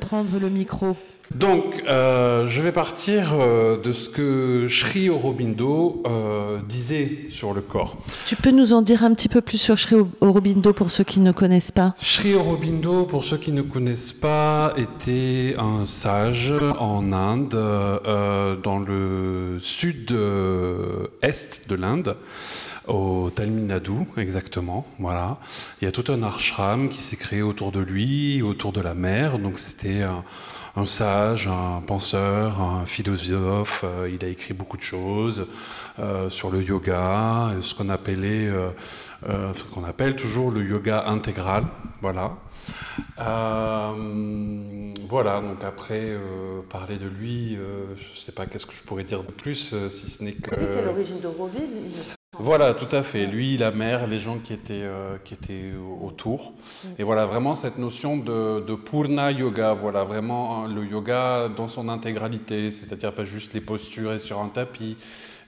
prendre 0.00 0.38
le 0.38 0.50
micro. 0.50 0.96
Donc, 1.34 1.82
euh, 1.88 2.46
je 2.48 2.60
vais 2.60 2.72
partir 2.72 3.32
euh, 3.32 3.80
de 3.80 3.92
ce 3.92 4.10
que 4.10 4.66
Sri 4.68 5.08
Aurobindo 5.08 6.02
euh, 6.06 6.58
disait 6.68 7.26
sur 7.30 7.54
le 7.54 7.62
corps. 7.62 7.96
Tu 8.26 8.36
peux 8.36 8.50
nous 8.50 8.72
en 8.72 8.82
dire 8.82 9.02
un 9.02 9.14
petit 9.14 9.28
peu 9.28 9.40
plus 9.40 9.58
sur 9.58 9.78
Sri 9.78 9.96
Aurobindo 10.20 10.72
pour 10.72 10.90
ceux 10.90 11.04
qui 11.04 11.20
ne 11.20 11.32
connaissent 11.32 11.72
pas? 11.72 11.94
Sri 12.02 12.34
Aurobindo, 12.34 13.04
pour 13.04 13.24
ceux 13.24 13.38
qui 13.38 13.52
ne 13.52 13.62
connaissent 13.62 14.12
pas, 14.12 14.72
était 14.76 15.54
un 15.58 15.86
sage 15.86 16.52
en 16.78 17.12
Inde, 17.12 17.58
dans 18.62 18.78
le 18.78 19.58
sud-est 19.60 21.68
de 21.68 21.74
l'Inde 21.74 22.16
au 22.88 23.30
Tamil 23.30 23.66
Nadu, 23.66 23.92
exactement. 24.16 24.84
Voilà. 24.98 25.38
Il 25.80 25.84
y 25.84 25.88
a 25.88 25.92
tout 25.92 26.10
un 26.12 26.22
ashram 26.22 26.88
qui 26.88 27.00
s'est 27.00 27.16
créé 27.16 27.40
autour 27.40 27.70
de 27.70 27.80
lui, 27.80 28.42
autour 28.42 28.72
de 28.72 28.80
la 28.80 28.94
mer. 28.94 29.38
Donc 29.38 29.58
c'était 29.58 30.02
un, 30.02 30.24
un 30.76 30.86
sage, 30.86 31.48
un 31.48 31.82
penseur, 31.86 32.60
un 32.60 32.86
philosophe. 32.86 33.84
Euh, 33.84 34.10
il 34.12 34.24
a 34.24 34.28
écrit 34.28 34.54
beaucoup 34.54 34.76
de 34.76 34.82
choses 34.82 35.46
euh, 35.98 36.30
sur 36.30 36.50
le 36.50 36.62
yoga, 36.62 37.50
ce 37.60 37.74
qu'on 37.74 37.88
appelait, 37.88 38.48
euh, 38.48 38.70
ce 39.54 39.64
qu'on 39.64 39.84
appelle 39.84 40.16
toujours 40.16 40.50
le 40.50 40.64
yoga 40.64 41.04
intégral. 41.06 41.64
Voilà. 42.00 42.36
voilà, 45.08 45.40
donc 45.40 45.62
après, 45.64 46.16
parler 46.70 46.96
de 46.96 47.08
lui, 47.08 47.54
je 47.54 48.12
ne 48.12 48.16
sais 48.16 48.32
pas 48.32 48.46
qu'est-ce 48.46 48.66
que 48.66 48.74
je 48.74 48.82
pourrais 48.82 49.04
dire 49.04 49.22
de 49.22 49.30
plus, 49.30 49.74
si 49.88 50.10
ce 50.10 50.24
n'est 50.24 50.32
que... 50.32 50.50
C'est 50.54 50.78
lui 50.78 50.84
l'origine 50.84 51.20
d'Auroville 51.20 51.70
voilà, 52.38 52.72
tout 52.72 52.88
à 52.96 53.02
fait. 53.02 53.26
Lui, 53.26 53.58
la 53.58 53.70
mère, 53.72 54.06
les 54.06 54.18
gens 54.18 54.38
qui 54.38 54.54
étaient, 54.54 54.72
euh, 54.84 55.18
qui 55.22 55.34
étaient 55.34 55.72
autour. 56.02 56.52
Mm. 56.52 56.88
Et 56.98 57.02
voilà, 57.02 57.26
vraiment 57.26 57.54
cette 57.54 57.76
notion 57.76 58.16
de, 58.16 58.74
Purna 58.74 59.30
Yoga, 59.30 59.74
voilà, 59.74 60.04
vraiment 60.04 60.64
hein, 60.64 60.68
le 60.68 60.86
yoga 60.86 61.50
dans 61.54 61.68
son 61.68 61.90
intégralité, 61.90 62.70
c'est-à-dire 62.70 63.14
pas 63.14 63.26
juste 63.26 63.52
les 63.52 63.60
postures 63.60 64.14
et 64.14 64.18
sur 64.18 64.40
un 64.40 64.48
tapis, 64.48 64.96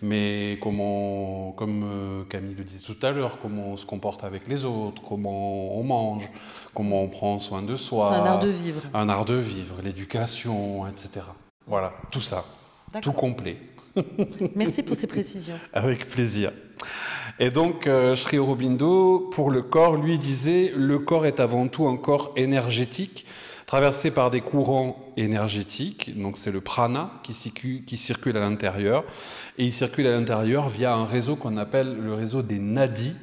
mais 0.03 0.59
comment, 0.61 1.53
comme 1.53 1.85
euh, 1.85 2.25
Camille 2.25 2.55
le 2.55 2.65
disait 2.65 2.85
tout 2.85 3.07
à 3.07 3.13
l'heure, 3.13 3.39
comment 3.39 3.69
on 3.69 3.77
se 3.79 3.87
comporte 3.87 4.23
avec 4.23 4.47
les 4.47 4.67
autres, 4.67 5.01
comment 5.03 5.79
on 5.79 5.83
mange, 5.85 6.29
comment 6.75 7.03
on 7.03 7.09
prend 7.09 7.41
soin 7.41 7.63
de 7.63 7.77
soi. 7.77 8.11
C'est 8.13 8.21
un 8.21 8.27
art 8.27 8.41
de 8.41 8.49
vivre. 8.49 8.83
Un 8.93 9.09
art 9.09 9.25
de 9.25 9.37
vivre, 9.37 9.77
l'éducation, 9.83 10.87
etc. 10.87 11.25
Voilà, 11.67 11.95
tout 12.13 12.21
ça, 12.21 12.45
tout 13.01 13.13
complet. 13.13 13.57
Merci 14.55 14.83
pour 14.83 14.97
ces 14.97 15.07
précisions. 15.07 15.59
Avec 15.73 16.07
plaisir. 16.09 16.53
Et 17.39 17.51
donc, 17.51 17.87
euh, 17.87 18.15
Sri 18.15 18.39
Aurobindo, 18.39 19.31
pour 19.33 19.51
le 19.51 19.63
corps, 19.63 19.97
lui 19.97 20.19
disait 20.19 20.73
le 20.77 20.99
corps 20.99 21.27
est 21.27 21.41
avant 21.41 21.67
tout 21.69 21.87
un 21.87 21.97
corps 21.97 22.33
énergétique, 22.37 23.27
traversé 23.67 24.11
par 24.11 24.31
des 24.31 24.41
courants 24.41 25.13
énergétiques. 25.17 26.17
Donc, 26.21 26.39
c'est 26.39 26.53
le 26.53 26.61
prana 26.61 27.11
qui 27.23 27.35
circule, 27.35 28.37
à 28.37 28.41
l'intérieur. 28.41 29.05
Et 29.59 29.65
il 29.65 29.73
circule 29.73 30.07
à 30.07 30.13
l'intérieur 30.13 30.69
via 30.69 30.95
un 30.95 31.05
réseau 31.05 31.37
qu'on 31.37 31.57
appelle 31.57 31.97
le 32.01 32.15
réseau 32.15 32.43
des 32.43 32.59
nadis, 32.59 33.15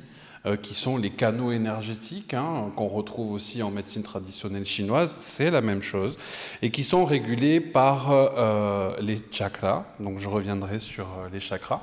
euh, 0.47 0.56
qui 0.56 0.74
sont 0.74 0.97
les 0.97 1.12
canaux 1.12 1.52
énergétiques, 1.52 2.34
hein, 2.34 2.71
qu'on 2.76 2.88
retrouve 2.88 3.32
aussi 3.32 3.62
en 3.62 3.69
médecine 3.69 4.02
traditionnelle 4.02 4.65
chinoise, 4.65 5.15
c'est 5.19 5.52
la 5.52 5.62
même 5.62 5.84
chose, 5.84 6.17
et 6.63 6.71
qui 6.71 6.84
sont 6.84 7.06
régulés 7.06 7.60
par 7.60 8.10
euh, 8.10 8.95
les 9.02 9.21
chakras, 9.30 9.86
donc 10.00 10.17
je 10.17 10.28
reviendrai 10.28 10.80
sur 10.80 11.06
euh, 11.06 11.30
les 11.32 11.39
chakras, 11.39 11.82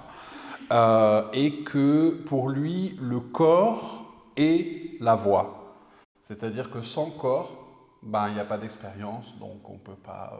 et 0.70 1.62
que 1.64 2.10
pour 2.26 2.48
lui, 2.48 2.96
le 3.00 3.20
corps 3.20 4.04
est 4.36 5.00
la 5.00 5.14
voix. 5.14 5.76
C'est-à-dire 6.22 6.70
que 6.70 6.80
sans 6.80 7.10
corps, 7.10 7.56
ben, 8.02 8.28
il 8.28 8.34
n'y 8.34 8.40
a 8.40 8.44
pas 8.44 8.58
d'expérience, 8.58 9.36
donc 9.38 9.68
on 9.68 9.74
ne 9.74 9.78
peut 9.78 9.94
pas 9.94 10.38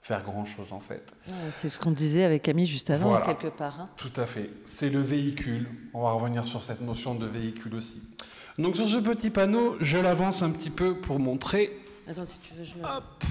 faire 0.00 0.22
grand-chose 0.22 0.72
en 0.72 0.80
fait. 0.80 1.14
C'est 1.50 1.68
ce 1.68 1.78
qu'on 1.78 1.90
disait 1.90 2.24
avec 2.24 2.44
Camille 2.44 2.66
juste 2.66 2.90
avant, 2.90 3.20
quelque 3.20 3.48
part. 3.48 3.80
Hein. 3.80 3.88
Tout 3.96 4.12
à 4.16 4.26
fait. 4.26 4.50
C'est 4.64 4.88
le 4.88 5.00
véhicule. 5.00 5.68
On 5.94 6.02
va 6.02 6.12
revenir 6.12 6.44
sur 6.44 6.62
cette 6.62 6.80
notion 6.80 7.14
de 7.14 7.26
véhicule 7.26 7.74
aussi. 7.74 8.02
Donc 8.58 8.76
sur 8.76 8.86
ce 8.86 8.98
petit 8.98 9.30
panneau, 9.30 9.76
je 9.80 9.98
l'avance 9.98 10.42
un 10.42 10.50
petit 10.50 10.70
peu 10.70 10.96
pour 10.96 11.18
montrer. 11.18 11.76
Attends, 12.08 12.24
si 12.24 12.38
tu 12.40 12.54
veux, 12.54 12.64
je 12.64 12.76
le... 12.76 12.82
Hop. 12.82 13.24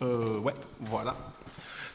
Euh, 0.00 0.38
ouais, 0.40 0.54
voilà. 0.80 1.16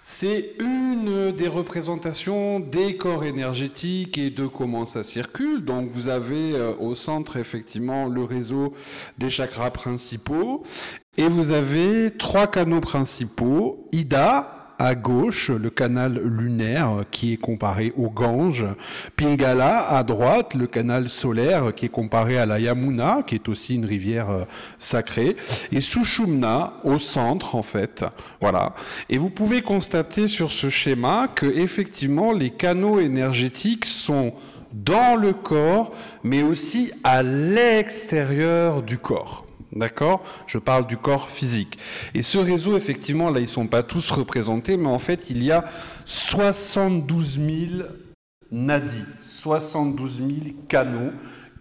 C'est 0.10 0.54
une 0.60 1.34
des 1.34 1.50
représentations 1.50 2.62
des 2.62 2.96
corps 2.96 3.26
énergétiques 3.26 4.18
et 4.18 4.30
de 4.30 4.48
comment 4.48 4.86
ça 4.86 5.04
circule. 5.04 5.66
Donc 5.66 5.92
vous 5.92 6.08
avez 6.08 6.56
euh, 6.56 6.74
au 6.80 6.96
centre 6.96 7.36
effectivement 7.36 8.06
le 8.06 8.24
réseau 8.24 8.74
des 9.18 9.30
chakras 9.30 9.70
principaux 9.70 10.64
et 11.18 11.28
vous 11.28 11.52
avez 11.52 12.12
trois 12.18 12.48
canaux 12.48 12.80
principaux. 12.80 13.86
Ida, 13.92 14.57
à 14.80 14.96
gauche, 14.96 15.50
le 15.50 15.70
canal 15.70 16.22
lunaire 16.24 17.04
qui 17.12 17.34
est 17.34 17.38
comparé 17.38 17.94
au 17.98 18.10
Gange. 18.10 18.66
Pingala, 19.16 19.88
à 19.90 20.04
droite, 20.04 20.54
le 20.54 20.68
canal 20.68 21.10
solaire 21.10 21.74
qui 21.76 21.86
est 21.86 21.90
comparé 21.90 22.38
à 22.38 22.46
la 22.46 22.60
Yamuna, 22.60 23.24
qui 23.26 23.36
est 23.36 23.50
aussi 23.50 23.76
une 23.76 23.86
rivière 23.86 24.30
euh, 24.30 24.44
sacrée. 24.78 25.36
Et 25.72 25.82
Sushumna, 25.82 26.74
au 26.84 27.00
centre, 27.00 27.56
en 27.56 27.64
fait. 27.64 28.06
Voilà. 28.42 28.74
Et 29.10 29.18
vous 29.18 29.30
pouvez 29.30 29.62
constater 29.62 30.28
sur 30.28 30.52
ce 30.52 30.70
schéma 30.70 31.28
que, 31.34 31.46
effectivement, 31.46 32.32
les 32.32 32.52
canaux 32.52 33.00
énergétiques 33.00 33.86
sont 33.86 34.34
dans 34.74 35.16
le 35.16 35.34
corps, 35.34 35.92
mais 36.24 36.44
aussi 36.44 36.92
à 37.04 37.24
l'extérieur 37.24 38.84
du 38.84 38.98
corps. 38.98 39.47
D'accord? 39.78 40.24
Je 40.48 40.58
parle 40.58 40.88
du 40.88 40.98
corps 40.98 41.30
physique. 41.30 41.78
Et 42.16 42.24
ce 42.24 42.40
réseau, 42.40 42.76
effectivement, 42.76 43.30
là, 43.30 43.40
ils 43.40 43.44
ne 43.44 43.48
sont 43.48 43.68
pas 43.68 43.84
tous 43.84 44.10
représentés, 44.12 44.76
mais 44.76 44.88
en 44.88 44.98
fait, 45.00 45.30
il 45.30 45.44
y 45.44 45.52
a 45.52 45.66
72 46.06 47.40
000 47.40 47.88
nadis, 48.52 49.06
72 49.20 50.18
000 50.18 50.30
canaux 50.68 51.12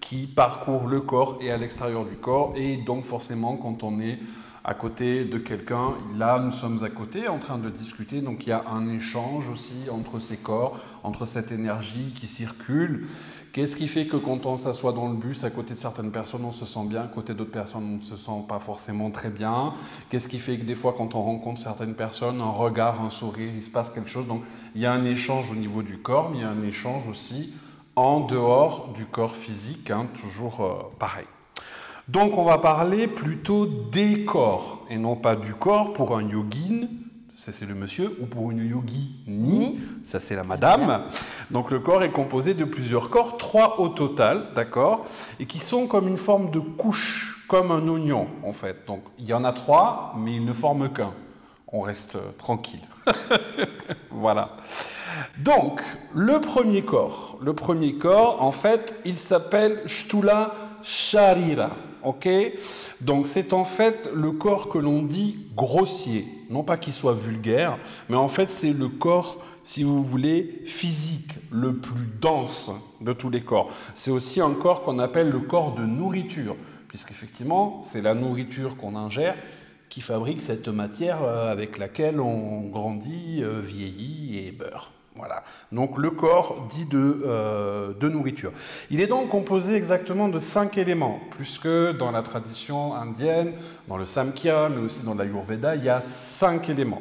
qui 0.00 0.26
parcourent 0.26 0.87
le 0.87 1.00
corps 1.00 1.38
et 1.42 1.50
à 1.50 1.59
l'extérieur 1.59 2.05
du 2.05 2.16
corps. 2.16 2.55
Et 2.57 2.79
donc, 2.79 3.05
forcément, 3.05 3.57
quand 3.57 3.83
on 3.83 4.00
est 4.00 4.18
à 4.64 4.74
côté 4.74 5.24
de 5.24 5.38
quelqu'un, 5.38 5.94
là, 6.16 6.38
nous 6.38 6.50
sommes 6.50 6.83
à 6.83 6.88
côté 6.88 7.29
en 7.29 7.38
train 7.38 7.59
de 7.59 7.70
discuter. 7.70 8.20
Donc, 8.20 8.46
il 8.46 8.50
y 8.50 8.52
a 8.52 8.64
un 8.68 8.88
échange 8.88 9.48
aussi 9.48 9.90
entre 9.90 10.20
ces 10.20 10.38
corps, 10.38 10.79
entre 11.02 11.26
cette 11.26 11.52
énergie 11.52 12.14
qui 12.18 12.26
circule 12.26 13.07
Qu'est-ce 13.56 13.74
qui 13.74 13.88
fait 13.88 14.04
que 14.04 14.18
quand 14.18 14.44
on 14.44 14.58
s'assoit 14.58 14.92
dans 14.92 15.08
le 15.08 15.14
bus, 15.14 15.42
à 15.42 15.48
côté 15.48 15.72
de 15.72 15.78
certaines 15.78 16.10
personnes, 16.10 16.44
on 16.44 16.52
se 16.52 16.66
sent 16.66 16.84
bien, 16.84 17.04
à 17.04 17.06
côté 17.06 17.32
d'autres 17.32 17.52
personnes, 17.52 17.84
on 17.84 17.96
ne 17.96 18.02
se 18.02 18.14
sent 18.14 18.44
pas 18.46 18.58
forcément 18.58 19.10
très 19.10 19.30
bien? 19.30 19.72
Qu'est-ce 20.10 20.28
qui 20.28 20.38
fait 20.38 20.58
que 20.58 20.64
des 20.66 20.74
fois, 20.74 20.94
quand 20.94 21.14
on 21.14 21.22
rencontre 21.22 21.58
certaines 21.58 21.94
personnes, 21.94 22.42
un 22.42 22.50
regard, 22.50 23.02
un 23.02 23.08
sourire, 23.08 23.50
il 23.56 23.62
se 23.62 23.70
passe 23.70 23.88
quelque 23.88 24.10
chose? 24.10 24.26
Donc, 24.26 24.42
il 24.74 24.82
y 24.82 24.84
a 24.84 24.92
un 24.92 25.04
échange 25.04 25.50
au 25.50 25.54
niveau 25.54 25.82
du 25.82 25.96
corps, 25.96 26.28
mais 26.28 26.36
il 26.36 26.40
y 26.42 26.44
a 26.44 26.50
un 26.50 26.60
échange 26.60 27.08
aussi 27.08 27.54
en 27.94 28.20
dehors 28.20 28.92
du 28.94 29.06
corps 29.06 29.34
physique, 29.34 29.90
hein, 29.90 30.06
toujours 30.20 30.60
euh, 30.60 30.92
pareil. 30.98 31.24
Donc, 32.08 32.36
on 32.36 32.44
va 32.44 32.58
parler 32.58 33.08
plutôt 33.08 33.64
des 33.64 34.26
corps 34.26 34.84
et 34.90 34.98
non 34.98 35.16
pas 35.16 35.34
du 35.34 35.54
corps 35.54 35.94
pour 35.94 36.14
un 36.14 36.28
yogin 36.28 36.88
ça 37.46 37.52
c'est 37.52 37.66
le 37.66 37.76
monsieur, 37.76 38.16
ou 38.20 38.26
pour 38.26 38.50
une 38.50 38.68
yogini, 38.68 39.78
ça 40.02 40.18
c'est 40.18 40.35
la 40.35 40.42
madame. 40.42 41.04
Donc 41.52 41.70
le 41.70 41.78
corps 41.78 42.02
est 42.02 42.11
composé 42.11 42.54
de 42.54 42.64
plusieurs 42.64 43.09
corps, 43.09 43.37
trois 43.37 43.78
au 43.78 43.88
total, 43.88 44.48
d'accord, 44.56 45.04
et 45.38 45.46
qui 45.46 45.61
sont 45.61 45.87
comme 45.87 46.09
une 46.09 46.16
forme 46.16 46.50
de 46.50 46.59
couche, 46.59 47.46
comme 47.46 47.70
un 47.70 47.87
oignon 47.87 48.26
en 48.42 48.52
fait. 48.52 48.85
Donc 48.88 49.04
il 49.16 49.26
y 49.26 49.32
en 49.32 49.44
a 49.44 49.52
trois, 49.52 50.12
mais 50.18 50.35
ils 50.35 50.44
ne 50.44 50.52
forment 50.52 50.92
qu'un. 50.92 51.14
On 51.68 51.78
reste 51.78 52.16
euh, 52.16 52.32
tranquille. 52.37 52.82
voilà. 54.11 54.56
Donc 55.38 55.82
le 56.16 56.40
premier 56.40 56.82
corps, 56.82 57.38
le 57.40 57.52
premier 57.52 57.94
corps, 57.94 58.42
en 58.42 58.50
fait, 58.50 58.96
il 59.04 59.18
s'appelle 59.18 59.82
Shtula 59.87 60.52
Sharira. 60.82 61.70
Ok? 62.02 62.28
Donc 63.00 63.28
c'est 63.28 63.52
en 63.52 63.62
fait 63.62 64.11
le 64.12 64.32
corps 64.32 64.68
que 64.68 64.78
l'on 64.78 65.02
dit 65.02 65.46
grossier. 65.54 66.36
Non 66.50 66.62
pas 66.62 66.76
qu'il 66.76 66.92
soit 66.92 67.14
vulgaire, 67.14 67.78
mais 68.09 68.16
en 68.16 68.28
fait 68.28 68.50
c'est 68.50 68.72
le 68.72 68.88
corps, 68.88 69.44
si 69.62 69.82
vous 69.82 70.02
voulez, 70.02 70.62
physique, 70.64 71.32
le 71.50 71.76
plus 71.76 72.06
dense 72.20 72.70
de 73.00 73.12
tous 73.12 73.30
les 73.30 73.42
corps. 73.42 73.70
C'est 73.94 74.11
aussi 74.11 74.40
un 74.40 74.54
corps 74.54 74.82
qu'on 74.82 74.98
appelle 74.98 75.30
le 75.30 75.40
corps 75.40 75.74
de 75.74 75.85
nourriture, 75.85 76.56
puisqu'effectivement 76.88 77.80
c'est 77.82 78.00
la 78.00 78.14
nourriture 78.14 78.76
qu'on 78.76 78.96
ingère 78.96 79.35
qui 79.88 80.00
fabrique 80.00 80.42
cette 80.42 80.68
matière 80.68 81.22
euh, 81.22 81.50
avec 81.50 81.78
laquelle 81.78 82.20
on 82.20 82.68
grandit, 82.68 83.40
euh, 83.42 83.61
vieillit 83.61 84.46
et 84.46 84.52
beurre. 84.52 84.92
Voilà. 85.16 85.42
Donc 85.72 85.96
le 85.96 86.11
corps 86.11 86.66
dit 86.68 86.87
euh, 86.92 87.94
de, 87.94 88.09
nourriture. 88.09 88.52
Il 88.90 89.00
est 89.00 89.07
donc 89.07 89.29
composé 89.29 89.74
exactement 89.74 90.29
de 90.29 90.38
cinq 90.38 90.76
éléments, 90.76 91.20
plus 91.31 91.59
que 91.59 91.92
dans 91.92 92.11
la 92.11 92.22
tradition 92.22 92.94
indienne, 92.94 93.55
dans 93.88 93.96
le 93.96 94.05
Samkhya, 94.05 94.68
mais 94.68 94.81
aussi 94.81 95.02
dans 95.02 95.14
l'Ayurveda, 95.14 95.74
il 95.74 95.85
y 95.85 95.88
a 95.88 96.02
cinq 96.02 96.68
éléments. 96.68 97.00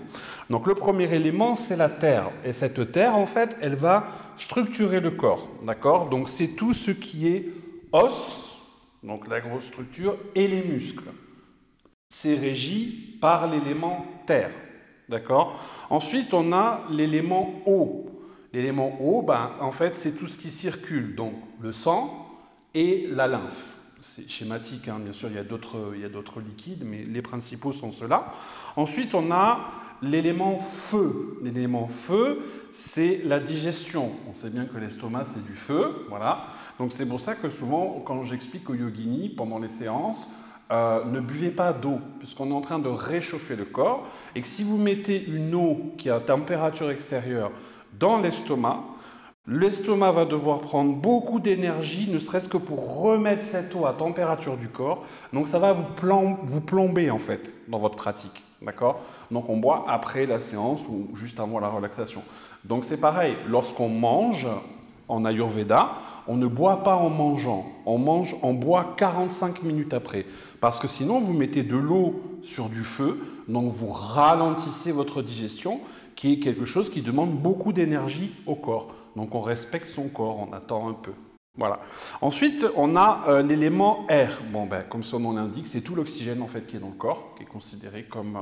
Donc 0.50 0.66
le 0.68 0.76
premier 0.76 1.14
élément, 1.14 1.56
c'est 1.56 1.76
la 1.76 1.90
terre. 1.90 2.32
Et 2.46 2.54
cette 2.54 2.92
terre, 2.92 3.16
en 3.16 3.26
fait, 3.26 3.58
elle 3.62 3.76
va 3.76 4.06
structurer 4.38 5.02
le 5.02 5.12
corps. 5.12 5.50
D'accord? 5.64 6.10
Donc 6.10 6.30
c'est 6.30 6.50
tout 6.50 6.74
ce 6.74 6.92
qui 6.92 7.28
est 7.28 7.50
os, 7.92 8.56
donc 9.04 9.28
la 9.28 9.42
grosse 9.42 9.66
structure, 9.66 10.18
et 10.36 10.48
les 10.48 10.64
muscles. 10.64 11.12
C'est 12.08 12.36
régi 12.36 13.18
par 13.20 13.50
l'élément 13.50 14.06
terre. 14.26 14.52
D'accord 15.10 15.60
Ensuite, 15.90 16.34
on 16.34 16.52
a 16.52 16.84
l'élément 16.90 17.62
eau. 17.66 18.06
L'élément 18.54 18.98
eau, 19.02 19.22
ben, 19.22 19.52
en 19.60 19.72
fait, 19.72 19.96
c'est 19.96 20.14
tout 20.14 20.28
ce 20.28 20.38
qui 20.38 20.50
circule, 20.50 21.16
donc 21.16 21.34
le 21.62 21.72
sang 21.72 22.28
et 22.74 23.08
la 23.12 23.28
lymphe. 23.28 23.76
C'est 24.02 24.30
schématique, 24.30 24.88
hein. 24.88 25.00
bien 25.00 25.14
sûr, 25.14 25.30
il 25.30 25.36
y 25.36 25.40
a 25.40 25.44
d'autres 25.44 26.40
liquides, 26.40 26.84
mais 26.86 27.04
les 27.04 27.22
principaux 27.22 27.74
sont 27.74 27.92
ceux-là. 27.92 28.32
Ensuite, 28.76 29.16
on 29.16 29.32
a 29.32 29.72
l'élément 30.02 30.58
feu. 30.58 31.38
L'élément 31.42 31.88
feu, 31.88 32.40
c'est 32.70 33.22
la 33.26 33.40
digestion. 33.40 34.12
On 34.30 34.34
sait 34.34 34.50
bien 34.50 34.66
que 34.66 34.78
l'estomac, 34.78 35.26
c'est 35.26 35.46
du 35.46 35.56
feu, 35.56 36.06
voilà. 36.10 36.48
Donc 36.80 36.92
c'est 36.92 37.06
pour 37.06 37.20
ça 37.20 37.36
que 37.36 37.50
souvent, 37.50 38.02
quand 38.06 38.24
j'explique 38.24 38.70
aux 38.70 38.76
yoginis 38.76 39.30
pendant 39.30 39.60
les 39.60 39.70
séances, 39.70 40.30
euh, 40.72 41.04
ne 41.06 41.20
buvez 41.20 41.52
pas 41.52 41.74
d'eau, 41.74 42.00
puisqu'on 42.20 42.50
est 42.50 42.54
en 42.54 42.62
train 42.62 42.80
de 42.80 42.90
réchauffer 42.90 43.56
le 43.56 43.66
corps, 43.66 44.04
et 44.36 44.42
que 44.42 44.48
si 44.48 44.64
vous 44.64 44.78
mettez 44.78 45.24
une 45.26 45.54
eau 45.54 45.94
qui 45.98 46.10
est 46.10 46.12
à 46.12 46.20
température 46.20 46.90
extérieure 46.90 47.52
dans 48.00 48.20
l'estomac, 48.20 48.84
l'estomac 49.48 50.12
va 50.12 50.26
devoir 50.26 50.62
prendre 50.62 50.96
beaucoup 50.96 51.40
d'énergie, 51.40 52.10
ne 52.12 52.18
serait-ce 52.18 52.50
que 52.50 52.58
pour 52.58 53.02
remettre 53.02 53.44
cette 53.44 53.76
eau 53.76 53.86
à 53.86 53.94
température 53.94 54.58
du 54.58 54.70
corps. 54.70 55.04
Donc 55.34 55.48
ça 55.48 55.60
va 55.60 55.74
vous, 55.74 55.86
vous 56.44 56.62
plomber 56.62 57.12
en 57.12 57.20
fait 57.20 57.58
dans 57.68 57.78
votre 57.78 57.96
pratique. 57.96 58.44
D'accord? 58.62 59.02
Donc 59.30 59.50
on 59.50 59.58
boit 59.58 59.86
après 59.88 60.26
la 60.26 60.40
séance 60.40 60.88
ou 60.88 61.16
juste 61.16 61.40
avant 61.40 61.60
la 61.60 61.68
relaxation. 61.68 62.24
Donc 62.64 62.86
c'est 62.86 62.98
pareil, 62.98 63.36
lorsqu'on 63.48 63.90
mange, 63.90 64.48
en 65.08 65.26
Ayurveda, 65.26 65.94
on 66.28 66.36
ne 66.36 66.48
boit 66.48 66.84
pas 66.84 66.96
en 66.96 67.10
mangeant, 67.10 67.66
on 67.86 67.98
mange, 67.98 68.36
on 68.42 68.54
boit 68.54 68.96
45 68.98 69.64
minutes 69.64 69.94
après. 69.94 70.26
Parce 70.60 70.80
que 70.80 70.88
sinon, 70.88 71.20
vous 71.20 71.34
mettez 71.34 71.64
de 71.64 71.78
l'eau 71.78 72.22
sur 72.42 72.70
du 72.70 72.84
feu, 72.84 73.20
donc 73.48 73.72
vous 73.72 73.90
ralentissez 73.90 74.92
votre 74.92 75.22
digestion, 75.22 75.80
qui 76.16 76.34
est 76.34 76.40
quelque 76.40 76.66
chose 76.66 76.90
qui 76.90 77.02
demande 77.02 77.32
beaucoup 77.32 77.74
d'énergie 77.74 78.34
au 78.46 78.56
corps. 78.56 78.94
Donc 79.16 79.36
on 79.36 79.42
respecte 79.42 79.88
son 79.88 80.08
corps, 80.08 80.40
on 80.40 80.54
attend 80.54 80.90
un 80.90 80.94
peu. 80.94 81.12
Voilà. 81.58 81.80
Ensuite, 82.20 82.66
on 82.76 82.98
a 82.98 83.24
euh, 83.30 83.42
l'élément 83.42 84.06
air. 84.10 84.42
Bon, 84.52 84.66
ben, 84.66 84.84
comme 84.84 85.04
son 85.04 85.22
nom 85.22 85.32
l'indique, 85.32 85.68
c'est 85.68 85.80
tout 85.80 85.96
l'oxygène 85.96 86.42
en 86.42 86.48
fait 86.48 86.68
qui 86.68 86.76
est 86.76 86.80
dans 86.80 86.90
le 86.90 86.94
corps, 86.94 87.34
qui 87.38 87.44
est 87.44 87.48
considéré 87.48 88.04
comme 88.04 88.38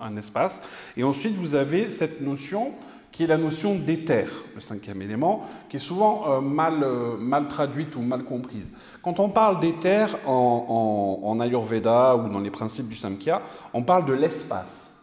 un 0.00 0.16
espace. 0.16 0.62
Et 0.96 1.04
ensuite, 1.04 1.34
vous 1.34 1.54
avez 1.54 1.90
cette 1.90 2.22
notion 2.22 2.72
qui 3.12 3.24
est 3.24 3.26
la 3.26 3.38
notion 3.38 3.76
d'éther, 3.76 4.30
le 4.54 4.60
cinquième 4.60 5.00
élément, 5.02 5.46
qui 5.68 5.76
est 5.76 5.80
souvent 5.80 6.24
euh, 6.28 6.40
mal, 6.40 6.82
euh, 6.82 7.16
mal, 7.16 7.48
traduite 7.48 7.96
ou 7.96 8.02
mal 8.02 8.24
comprise. 8.24 8.70
Quand 9.02 9.20
on 9.20 9.28
parle 9.28 9.60
d'éther 9.60 10.18
en, 10.26 11.20
en, 11.22 11.40
Ayurveda 11.40 12.16
ou 12.16 12.28
dans 12.28 12.40
les 12.40 12.50
principes 12.50 12.88
du 12.88 12.94
Samkhya, 12.94 13.42
on 13.72 13.82
parle 13.82 14.04
de 14.04 14.12
l'espace. 14.12 14.94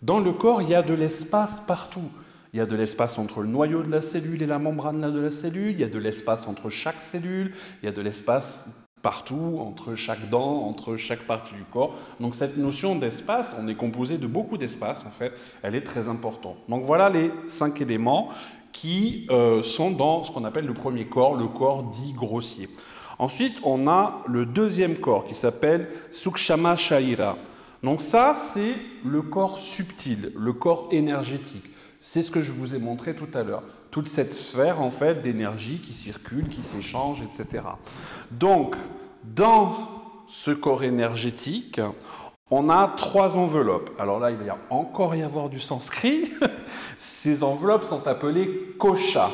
Dans 0.00 0.20
le 0.20 0.32
corps, 0.32 0.62
il 0.62 0.70
y 0.70 0.74
a 0.74 0.82
de 0.82 0.94
l'espace 0.94 1.60
partout. 1.66 2.08
Il 2.52 2.58
y 2.58 2.60
a 2.60 2.66
de 2.66 2.76
l'espace 2.76 3.18
entre 3.18 3.42
le 3.42 3.48
noyau 3.48 3.82
de 3.82 3.90
la 3.90 4.00
cellule 4.00 4.40
et 4.40 4.46
la 4.46 4.60
membrane 4.60 5.12
de 5.12 5.20
la 5.20 5.30
cellule, 5.30 5.72
il 5.72 5.80
y 5.80 5.84
a 5.84 5.88
de 5.88 5.98
l'espace 5.98 6.46
entre 6.46 6.70
chaque 6.70 7.02
cellule, 7.02 7.52
il 7.82 7.86
y 7.86 7.88
a 7.88 7.92
de 7.92 8.00
l'espace 8.00 8.83
partout, 9.04 9.58
entre 9.60 9.96
chaque 9.96 10.30
dent, 10.30 10.62
entre 10.66 10.96
chaque 10.96 11.26
partie 11.26 11.54
du 11.54 11.62
corps. 11.64 11.94
Donc 12.20 12.34
cette 12.34 12.56
notion 12.56 12.96
d'espace, 12.96 13.54
on 13.60 13.68
est 13.68 13.74
composé 13.74 14.16
de 14.16 14.26
beaucoup 14.26 14.56
d'espace 14.56 15.04
en 15.06 15.10
fait, 15.10 15.32
elle 15.62 15.74
est 15.74 15.82
très 15.82 16.08
importante. 16.08 16.56
Donc 16.70 16.84
voilà 16.84 17.10
les 17.10 17.30
cinq 17.46 17.82
éléments 17.82 18.30
qui 18.72 19.26
euh, 19.30 19.62
sont 19.62 19.90
dans 19.90 20.24
ce 20.24 20.32
qu'on 20.32 20.44
appelle 20.44 20.64
le 20.64 20.72
premier 20.72 21.04
corps, 21.04 21.36
le 21.36 21.48
corps 21.48 21.82
dit 21.82 22.14
grossier. 22.14 22.68
Ensuite, 23.18 23.58
on 23.62 23.86
a 23.86 24.22
le 24.26 24.46
deuxième 24.46 24.96
corps 24.96 25.26
qui 25.26 25.34
s'appelle 25.34 25.90
Sukshama 26.10 26.74
Shaira. 26.74 27.36
Donc 27.82 28.00
ça, 28.00 28.32
c'est 28.34 28.74
le 29.04 29.20
corps 29.20 29.58
subtil, 29.58 30.32
le 30.34 30.52
corps 30.54 30.88
énergétique. 30.90 31.64
C'est 32.00 32.22
ce 32.22 32.30
que 32.30 32.40
je 32.40 32.52
vous 32.52 32.74
ai 32.74 32.78
montré 32.78 33.14
tout 33.14 33.28
à 33.34 33.42
l'heure. 33.42 33.62
Toute 33.94 34.08
cette 34.08 34.34
sphère 34.34 34.82
en 34.82 34.90
fait 34.90 35.22
d'énergie 35.22 35.78
qui 35.78 35.92
circule, 35.92 36.48
qui 36.48 36.64
s'échange, 36.64 37.22
etc. 37.22 37.62
Donc, 38.32 38.74
dans 39.22 39.70
ce 40.26 40.50
corps 40.50 40.82
énergétique, 40.82 41.80
on 42.50 42.70
a 42.70 42.92
trois 42.96 43.36
enveloppes. 43.36 43.90
Alors 44.00 44.18
là, 44.18 44.32
il 44.32 44.36
va 44.36 44.46
y 44.46 44.50
encore 44.68 45.14
y 45.14 45.22
avoir 45.22 45.48
du 45.48 45.60
sanskrit. 45.60 46.32
Ces 46.98 47.44
enveloppes 47.44 47.84
sont 47.84 48.08
appelées 48.08 48.74
kosha. 48.80 49.30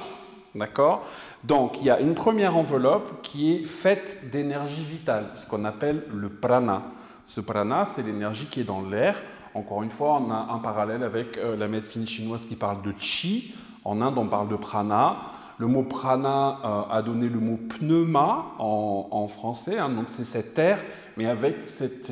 D'accord? 0.54 1.06
Donc, 1.42 1.78
il 1.80 1.86
y 1.86 1.90
a 1.90 1.98
une 1.98 2.14
première 2.14 2.54
enveloppe 2.54 3.22
qui 3.22 3.54
est 3.54 3.64
faite 3.64 4.20
d'énergie 4.30 4.84
vitale, 4.84 5.30
ce 5.36 5.46
qu'on 5.46 5.64
appelle 5.64 6.04
le 6.12 6.28
prana. 6.28 6.82
Ce 7.24 7.40
prana, 7.40 7.86
c'est 7.86 8.02
l'énergie 8.02 8.44
qui 8.44 8.60
est 8.60 8.64
dans 8.64 8.82
l'air. 8.82 9.22
Encore 9.54 9.82
une 9.82 9.90
fois, 9.90 10.20
on 10.20 10.30
a 10.30 10.48
un 10.52 10.58
parallèle 10.58 11.02
avec 11.02 11.38
euh, 11.38 11.56
la 11.56 11.66
médecine 11.66 12.06
chinoise 12.06 12.44
qui 12.44 12.56
parle 12.56 12.82
de 12.82 12.92
chi. 12.98 13.54
En 13.84 14.00
Inde, 14.00 14.18
on 14.18 14.26
parle 14.26 14.48
de 14.48 14.56
prana. 14.56 15.16
Le 15.58 15.66
mot 15.66 15.82
prana 15.82 16.58
euh, 16.64 16.82
a 16.90 17.02
donné 17.02 17.28
le 17.28 17.38
mot 17.38 17.58
pneuma 17.58 18.46
en, 18.58 19.28
français, 19.28 19.78
hein. 19.78 19.90
donc 19.90 20.04
c'est 20.08 20.24
cette 20.24 20.58
air, 20.58 20.82
mais 21.18 21.26
avec 21.26 21.56
cette 21.66 22.08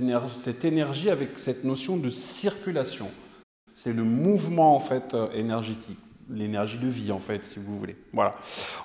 énergie, 0.65 1.09
avec 1.09 1.39
cette 1.39 1.65
notion 1.65 1.97
de 1.97 2.11
circulation. 2.11 3.09
C'est 3.73 3.95
le 3.95 4.05
mouvement 4.05 4.77
en 4.77 4.81
fait 4.81 5.15
euh, 5.15 5.31
énergétique, 5.33 5.99
l'énergie 6.29 6.77
de 6.77 6.89
vie 6.89 7.11
en 7.11 7.21
fait, 7.21 7.43
si 7.43 7.59
vous 7.59 7.79
voulez. 7.79 7.97
Voilà. 8.13 8.35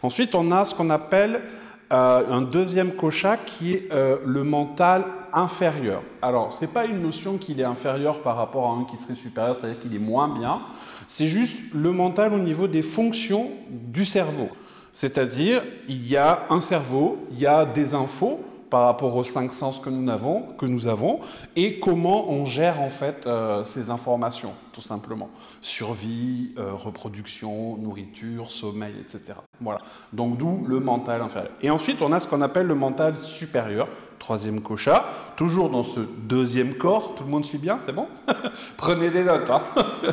Ensuite, 0.02 0.34
on 0.34 0.50
a 0.50 0.64
ce 0.64 0.74
qu'on 0.74 0.90
appelle 0.90 1.44
un 1.90 2.42
deuxième 2.42 2.94
kocha 2.94 3.38
qui 3.38 3.74
est 3.74 3.90
le 3.92 4.44
mental 4.44 5.06
inférieur. 5.32 6.02
Alors, 6.24 6.52
ce 6.52 6.62
n'est 6.62 6.72
pas 6.72 6.86
une 6.86 7.04
notion 7.04 7.38
qu'il 7.38 7.60
est 7.60 7.66
inférieur 7.66 8.24
par 8.24 8.38
rapport 8.38 8.72
à 8.72 8.74
un 8.74 8.86
qui 8.86 8.98
serait 8.98 9.14
supérieur, 9.14 9.54
c'est-à-dire 9.54 9.80
qu'il 9.80 9.94
est 9.94 10.00
moins 10.00 10.28
bien. 10.28 10.62
C'est 11.08 11.28
juste 11.28 11.58
le 11.74 11.92
mental 11.92 12.34
au 12.34 12.40
niveau 12.40 12.68
des 12.68 12.82
fonctions 12.82 13.52
du 13.70 14.06
cerveau. 14.06 14.50
C'est-à-dire, 14.92 15.64
il 15.88 16.08
y 16.08 16.18
a 16.18 16.46
un 16.50 16.62
cerveau, 16.62 17.18
il 17.32 17.40
y 17.40 17.48
a 17.48 17.66
des 17.66 17.96
infos, 17.96 18.40
par 18.74 18.86
rapport 18.86 19.16
aux 19.16 19.24
cinq 19.24 19.54
sens 19.54 19.80
que 19.80 19.92
nous 19.92 20.10
avons, 20.10 20.42
que 20.58 20.66
nous 20.66 20.88
avons 20.88 21.20
et 21.56 21.80
comment 21.80 22.32
on 22.32 22.44
gère 22.46 22.82
en 22.82 22.90
fait 22.90 23.28
euh, 23.28 23.64
ces 23.64 23.92
informations, 23.92 24.54
tout 24.72 24.82
simplement. 24.82 25.30
Survie, 25.62 26.56
euh, 26.58 26.74
reproduction, 26.74 27.78
nourriture, 27.78 28.50
sommeil, 28.50 28.96
etc. 29.00 29.38
Voilà. 29.62 29.80
Donc 30.12 30.40
d'où 30.40 30.66
le 30.66 30.80
mental 30.80 31.22
inférieur. 31.22 31.52
Et 31.62 31.70
ensuite, 31.70 32.02
on 32.02 32.12
a 32.12 32.20
ce 32.20 32.28
qu'on 32.28 32.42
appelle 32.42 32.66
le 32.66 32.74
mental 32.74 33.16
supérieur, 33.16 33.88
troisième 34.20 34.62
cocha, 34.62 35.06
toujours 35.36 35.70
dans 35.70 35.84
ce 35.84 36.00
deuxième 36.00 36.76
corps. 36.76 37.16
Tout 37.16 37.24
le 37.24 37.30
monde 37.30 37.46
suit 37.46 37.58
bien, 37.58 37.80
c'est 37.86 37.94
bon 37.94 38.08
Prenez 38.78 39.10
des 39.10 39.24
notes. 39.24 39.50
Hein 39.50 39.62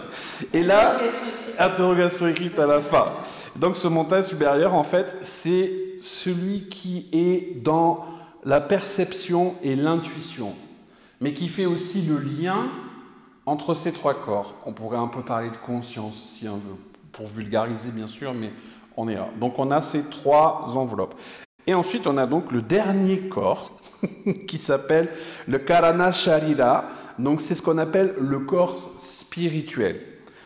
et 0.53 0.63
là, 0.63 0.99
interrogation 1.59 2.27
écrite 2.29 2.59
à 2.59 2.67
la 2.67 2.81
fin. 2.81 3.13
Donc 3.57 3.77
ce 3.77 3.89
mental 3.89 4.25
supérieur, 4.25 4.75
en 4.75 4.85
fait, 4.85 5.17
c'est 5.23 5.73
celui 5.99 6.69
qui 6.69 7.09
est 7.13 7.63
dans 7.63 8.05
la 8.45 8.61
perception 8.61 9.55
et 9.63 9.77
l'intuition, 9.77 10.55
mais 11.21 11.33
qui 11.33 11.49
fait 11.49 11.67
aussi 11.67 12.03
le 12.03 12.19
lien 12.19 12.71
entre 13.47 13.75
ces 13.75 13.93
trois 13.93 14.15
corps. 14.15 14.55
On 14.67 14.73
pourrait 14.73 14.99
un 14.99 15.09
peu 15.09 15.23
parler 15.23 15.51
de 15.51 15.57
conscience 15.57 16.17
si 16.17 16.49
on 16.49 16.57
veut, 16.57 16.77
pour 17.13 17.27
vulgariser 17.27 17.91
bien 17.91 18.07
sûr, 18.07 18.33
mais 18.33 18.53
on 18.97 19.09
est 19.09 19.15
là. 19.15 19.29
Donc 19.39 19.59
on 19.59 19.71
a 19.71 19.81
ces 19.81 20.05
trois 20.05 20.65
enveloppes. 20.77 21.15
Et 21.67 21.75
ensuite 21.75 22.07
on 22.07 22.17
a 22.17 22.27
donc 22.27 22.53
le 22.53 22.63
dernier 22.63 23.29
corps 23.29 23.81
qui 24.47 24.59
s'appelle 24.59 25.11
le 25.47 25.59
Karana 25.59 26.13
Sharira. 26.13 26.87
Donc 27.19 27.41
c'est 27.41 27.55
ce 27.55 27.63
qu'on 27.63 27.79
appelle 27.79 28.15
le 28.19 28.41
corps 28.41 28.93
spirituel. 28.99 30.01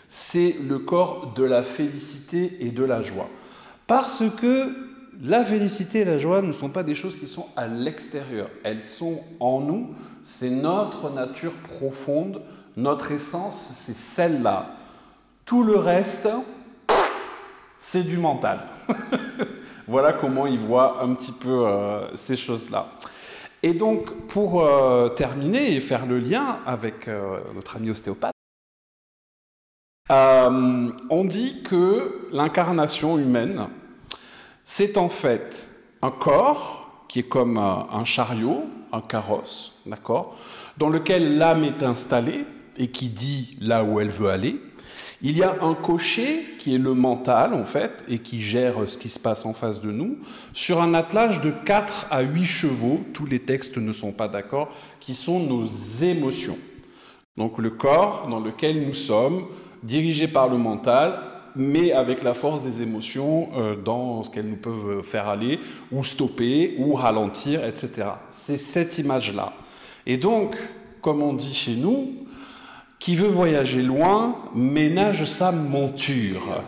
C'est 0.08 0.56
le 0.68 0.78
corps 0.78 1.32
de 1.34 1.44
la 1.44 1.62
félicité 1.62 2.56
et 2.60 2.70
de 2.70 2.84
la 2.84 3.02
joie. 3.02 3.28
Parce 3.86 4.22
que 4.40 4.72
la 5.22 5.44
félicité 5.44 6.00
et 6.00 6.04
la 6.04 6.18
joie 6.18 6.42
ne 6.42 6.52
sont 6.52 6.68
pas 6.68 6.82
des 6.82 6.94
choses 6.94 7.16
qui 7.16 7.26
sont 7.26 7.46
à 7.56 7.66
l'extérieur, 7.68 8.48
elles 8.64 8.82
sont 8.82 9.22
en 9.40 9.60
nous, 9.60 9.94
c'est 10.22 10.50
notre 10.50 11.10
nature 11.10 11.52
profonde, 11.52 12.42
notre 12.76 13.12
essence, 13.12 13.70
c'est 13.74 13.94
celle-là. 13.94 14.70
Tout 15.44 15.62
le 15.62 15.76
reste, 15.76 16.28
c'est 17.78 18.02
du 18.02 18.18
mental. 18.18 18.64
voilà 19.86 20.12
comment 20.12 20.46
il 20.46 20.58
voit 20.58 21.02
un 21.02 21.14
petit 21.14 21.32
peu 21.32 21.66
euh, 21.66 22.14
ces 22.14 22.36
choses-là. 22.36 22.88
Et 23.62 23.74
donc, 23.74 24.26
pour 24.26 24.62
euh, 24.62 25.08
terminer 25.08 25.74
et 25.74 25.80
faire 25.80 26.06
le 26.06 26.18
lien 26.18 26.58
avec 26.66 27.08
euh, 27.08 27.40
notre 27.54 27.76
ami 27.76 27.90
ostéopathe, 27.90 28.32
on 30.10 31.24
dit 31.24 31.62
que 31.62 32.28
l'incarnation 32.30 33.18
humaine, 33.18 33.68
c'est 34.62 34.98
en 34.98 35.08
fait 35.08 35.70
un 36.02 36.10
corps 36.10 37.04
qui 37.08 37.20
est 37.20 37.28
comme 37.28 37.58
un 37.58 38.04
chariot, 38.04 38.64
un 38.92 39.00
carrosse, 39.00 39.72
d'accord, 39.86 40.36
dans 40.76 40.88
lequel 40.88 41.38
l'âme 41.38 41.64
est 41.64 41.82
installée 41.82 42.44
et 42.76 42.88
qui 42.88 43.08
dit 43.08 43.56
là 43.60 43.84
où 43.84 44.00
elle 44.00 44.08
veut 44.08 44.28
aller. 44.28 44.60
Il 45.22 45.36
y 45.36 45.42
a 45.42 45.56
un 45.62 45.74
cocher 45.74 46.44
qui 46.58 46.74
est 46.74 46.78
le 46.78 46.94
mental 46.94 47.54
en 47.54 47.64
fait 47.64 48.04
et 48.08 48.18
qui 48.18 48.40
gère 48.40 48.88
ce 48.88 48.98
qui 48.98 49.08
se 49.08 49.18
passe 49.18 49.46
en 49.46 49.52
face 49.52 49.80
de 49.80 49.90
nous 49.90 50.18
sur 50.52 50.82
un 50.82 50.94
attelage 50.94 51.40
de 51.40 51.50
4 51.50 52.08
à 52.10 52.22
8 52.22 52.44
chevaux, 52.44 53.00
tous 53.12 53.26
les 53.26 53.38
textes 53.38 53.78
ne 53.78 53.92
sont 53.92 54.12
pas 54.12 54.28
d'accord, 54.28 54.72
qui 55.00 55.14
sont 55.14 55.40
nos 55.40 55.66
émotions. 56.02 56.58
Donc 57.36 57.58
le 57.58 57.70
corps 57.70 58.26
dans 58.28 58.40
lequel 58.40 58.86
nous 58.86 58.94
sommes, 58.94 59.44
dirigé 59.82 60.28
par 60.28 60.48
le 60.48 60.56
mental, 60.56 61.20
mais 61.56 61.92
avec 61.92 62.22
la 62.22 62.34
force 62.34 62.62
des 62.62 62.82
émotions 62.82 63.48
euh, 63.56 63.76
dans 63.76 64.22
ce 64.22 64.30
qu'elles 64.30 64.48
nous 64.48 64.56
peuvent 64.56 65.02
faire 65.02 65.28
aller, 65.28 65.60
ou 65.92 66.02
stopper, 66.02 66.74
ou 66.78 66.94
ralentir, 66.94 67.64
etc. 67.64 68.08
C'est 68.30 68.56
cette 68.56 68.98
image-là. 68.98 69.52
Et 70.06 70.16
donc, 70.16 70.56
comme 71.00 71.22
on 71.22 71.32
dit 71.34 71.54
chez 71.54 71.76
nous, 71.76 72.23
qui 73.04 73.16
veut 73.16 73.28
voyager 73.28 73.82
loin 73.82 74.34
ménage 74.54 75.26
sa 75.26 75.52
monture. 75.52 76.64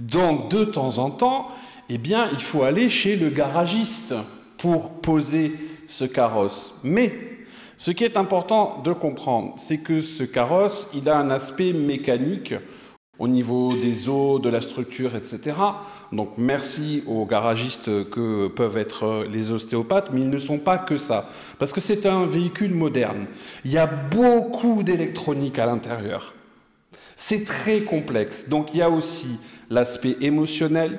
Donc, 0.00 0.50
de 0.50 0.64
temps 0.64 0.98
en 0.98 1.10
temps, 1.10 1.46
eh 1.88 1.96
bien, 1.96 2.28
il 2.32 2.42
faut 2.42 2.64
aller 2.64 2.90
chez 2.90 3.14
le 3.14 3.30
garagiste 3.30 4.12
pour 4.58 4.90
poser 4.94 5.52
ce 5.86 6.04
carrosse. 6.04 6.74
Mais 6.82 7.14
ce 7.76 7.92
qui 7.92 8.02
est 8.02 8.16
important 8.16 8.82
de 8.84 8.92
comprendre, 8.92 9.54
c'est 9.58 9.78
que 9.78 10.00
ce 10.00 10.24
carrosse, 10.24 10.88
il 10.92 11.08
a 11.08 11.18
un 11.18 11.30
aspect 11.30 11.72
mécanique 11.72 12.54
au 13.18 13.28
niveau 13.28 13.72
des 13.72 14.08
eaux, 14.08 14.38
de 14.38 14.48
la 14.48 14.60
structure, 14.60 15.14
etc. 15.14 15.56
Donc 16.12 16.32
merci 16.36 17.02
aux 17.06 17.24
garagistes 17.24 18.08
que 18.10 18.48
peuvent 18.48 18.76
être 18.76 19.26
les 19.30 19.50
ostéopathes, 19.50 20.10
mais 20.12 20.20
ils 20.20 20.30
ne 20.30 20.38
sont 20.38 20.58
pas 20.58 20.78
que 20.78 20.98
ça, 20.98 21.28
parce 21.58 21.72
que 21.72 21.80
c'est 21.80 22.06
un 22.06 22.26
véhicule 22.26 22.74
moderne. 22.74 23.26
Il 23.64 23.72
y 23.72 23.78
a 23.78 23.86
beaucoup 23.86 24.82
d'électronique 24.82 25.58
à 25.58 25.66
l'intérieur. 25.66 26.34
C'est 27.14 27.44
très 27.44 27.80
complexe. 27.80 28.48
Donc 28.48 28.74
il 28.74 28.80
y 28.80 28.82
a 28.82 28.90
aussi 28.90 29.38
l'aspect 29.70 30.16
émotionnel, 30.20 30.98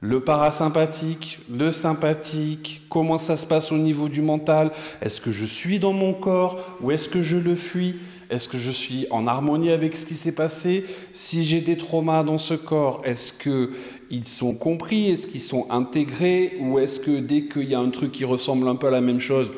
le 0.00 0.20
parasympathique, 0.20 1.40
le 1.50 1.72
sympathique, 1.72 2.82
comment 2.90 3.18
ça 3.18 3.38
se 3.38 3.46
passe 3.46 3.72
au 3.72 3.78
niveau 3.78 4.10
du 4.10 4.20
mental, 4.20 4.70
est-ce 5.00 5.18
que 5.20 5.32
je 5.32 5.46
suis 5.46 5.78
dans 5.78 5.94
mon 5.94 6.12
corps 6.12 6.76
ou 6.82 6.90
est-ce 6.90 7.08
que 7.08 7.22
je 7.22 7.38
le 7.38 7.54
fuis? 7.54 7.96
Est-ce 8.34 8.48
que 8.48 8.58
je 8.58 8.70
suis 8.70 9.06
en 9.10 9.26
harmonie 9.26 9.70
avec 9.70 9.96
ce 9.96 10.04
qui 10.04 10.16
s'est 10.16 10.34
passé? 10.34 10.84
Si 11.12 11.44
j'ai 11.44 11.60
des 11.60 11.76
traumas 11.76 12.24
dans 12.24 12.38
ce 12.38 12.54
corps, 12.54 13.00
est-ce 13.04 13.32
qu'ils 13.32 14.26
sont 14.26 14.54
compris? 14.54 15.10
Est-ce 15.10 15.26
qu'ils 15.26 15.40
sont 15.40 15.66
intégrés? 15.70 16.56
Ou 16.60 16.78
est-ce 16.80 16.98
que 16.98 17.20
dès 17.20 17.44
qu'il 17.44 17.70
y 17.70 17.74
a 17.74 17.80
un 17.80 17.90
truc 17.90 18.12
qui 18.12 18.24
ressemble 18.24 18.66
un 18.68 18.74
peu 18.74 18.88
à 18.88 18.90
la 18.90 19.00
même 19.00 19.20
chose, 19.20 19.50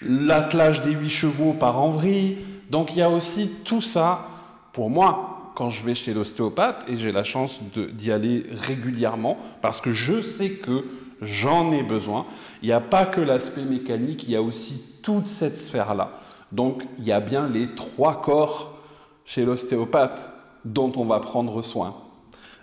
l'attelage 0.00 0.82
des 0.82 0.92
huit 0.92 1.10
chevaux 1.10 1.54
part 1.54 1.80
en 1.82 1.90
vrille? 1.90 2.36
Donc 2.70 2.92
il 2.92 2.98
y 2.98 3.02
a 3.02 3.10
aussi 3.10 3.50
tout 3.64 3.82
ça, 3.82 4.28
pour 4.72 4.88
moi, 4.88 5.52
quand 5.56 5.70
je 5.70 5.82
vais 5.84 5.94
chez 5.94 6.14
l'ostéopathe, 6.14 6.84
et 6.88 6.96
j'ai 6.96 7.12
la 7.12 7.24
chance 7.24 7.60
d'y 7.94 8.12
aller 8.12 8.44
régulièrement, 8.50 9.38
parce 9.60 9.80
que 9.80 9.92
je 9.92 10.20
sais 10.20 10.50
que 10.50 10.84
j'en 11.22 11.72
ai 11.72 11.82
besoin, 11.82 12.26
il 12.62 12.66
n'y 12.66 12.72
a 12.72 12.80
pas 12.80 13.06
que 13.06 13.20
l'aspect 13.20 13.64
mécanique, 13.64 14.24
il 14.24 14.30
y 14.30 14.36
a 14.36 14.42
aussi 14.42 14.82
toute 15.02 15.28
cette 15.28 15.56
sphère-là. 15.56 16.20
Donc 16.52 16.82
il 16.98 17.04
y 17.04 17.12
a 17.12 17.20
bien 17.20 17.48
les 17.48 17.74
trois 17.74 18.20
corps 18.20 18.78
chez 19.24 19.44
l'ostéopathe 19.44 20.28
dont 20.64 20.92
on 20.96 21.04
va 21.04 21.20
prendre 21.20 21.60
soin. 21.62 21.94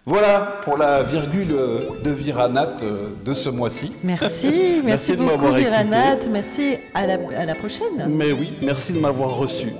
Voilà 0.06 0.60
pour 0.64 0.76
la 0.78 1.02
virgule 1.02 1.56
de 2.04 2.12
Viranat 2.12 2.76
euh, 2.82 3.10
de 3.24 3.32
ce 3.32 3.50
mois-ci. 3.50 3.94
Merci, 4.04 4.82
merci, 4.84 5.16
beaucoup 5.16 5.54
Viranat, 5.54 6.28
merci 6.30 6.76
à 6.94 7.08
la, 7.08 7.18
à 7.38 7.46
la 7.46 7.56
prochaine. 7.56 8.08
Mais 8.10 8.34
oui, 8.34 8.54
merci 8.62 8.92
de 8.92 9.00
m'avoir 9.00 9.38
reçu. 9.38 9.74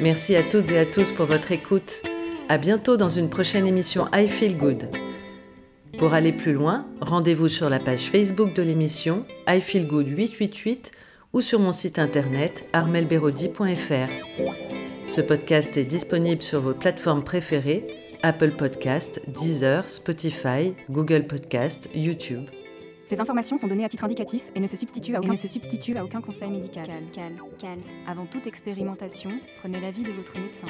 Merci 0.00 0.34
à 0.36 0.42
toutes 0.42 0.70
et 0.70 0.78
à 0.78 0.86
tous 0.86 1.12
pour 1.12 1.26
votre 1.26 1.52
écoute. 1.52 2.02
À 2.48 2.56
bientôt 2.56 2.96
dans 2.96 3.10
une 3.10 3.28
prochaine 3.28 3.66
émission 3.66 4.06
I 4.14 4.28
Feel 4.28 4.56
Good. 4.56 4.88
Pour 5.98 6.14
aller 6.14 6.32
plus 6.32 6.54
loin, 6.54 6.86
rendez-vous 7.02 7.48
sur 7.48 7.68
la 7.68 7.80
page 7.80 8.08
Facebook 8.08 8.54
de 8.54 8.62
l'émission 8.62 9.26
I 9.46 9.60
Feel 9.60 9.86
Good 9.86 10.06
888 10.06 10.92
ou 11.32 11.40
sur 11.40 11.60
mon 11.60 11.72
site 11.72 11.98
internet 11.98 12.68
armelberodi.fr. 12.72 14.10
Ce 15.04 15.20
podcast 15.20 15.76
est 15.76 15.84
disponible 15.84 16.42
sur 16.42 16.60
vos 16.60 16.74
plateformes 16.74 17.24
préférées 17.24 17.86
Apple 18.22 18.52
Podcast, 18.52 19.20
Deezer, 19.28 19.88
Spotify, 19.88 20.74
Google 20.90 21.26
Podcast, 21.26 21.88
YouTube. 21.94 22.46
Ces 23.04 23.20
informations 23.20 23.56
sont 23.56 23.68
données 23.68 23.84
à 23.84 23.88
titre 23.88 24.04
indicatif 24.04 24.50
et 24.54 24.60
ne 24.60 24.66
se 24.66 24.76
substituent 24.76 25.14
à 25.14 25.20
aucun, 25.20 25.36
se 25.36 25.48
substituent 25.48 25.96
à 25.96 26.04
aucun 26.04 26.20
conseil 26.20 26.50
médical. 26.50 26.84
Cal, 26.84 27.04
cal, 27.12 27.32
cal. 27.58 27.78
Avant 28.06 28.26
toute 28.26 28.46
expérimentation, 28.46 29.30
prenez 29.60 29.80
l'avis 29.80 30.02
de 30.02 30.10
votre 30.10 30.38
médecin. 30.38 30.66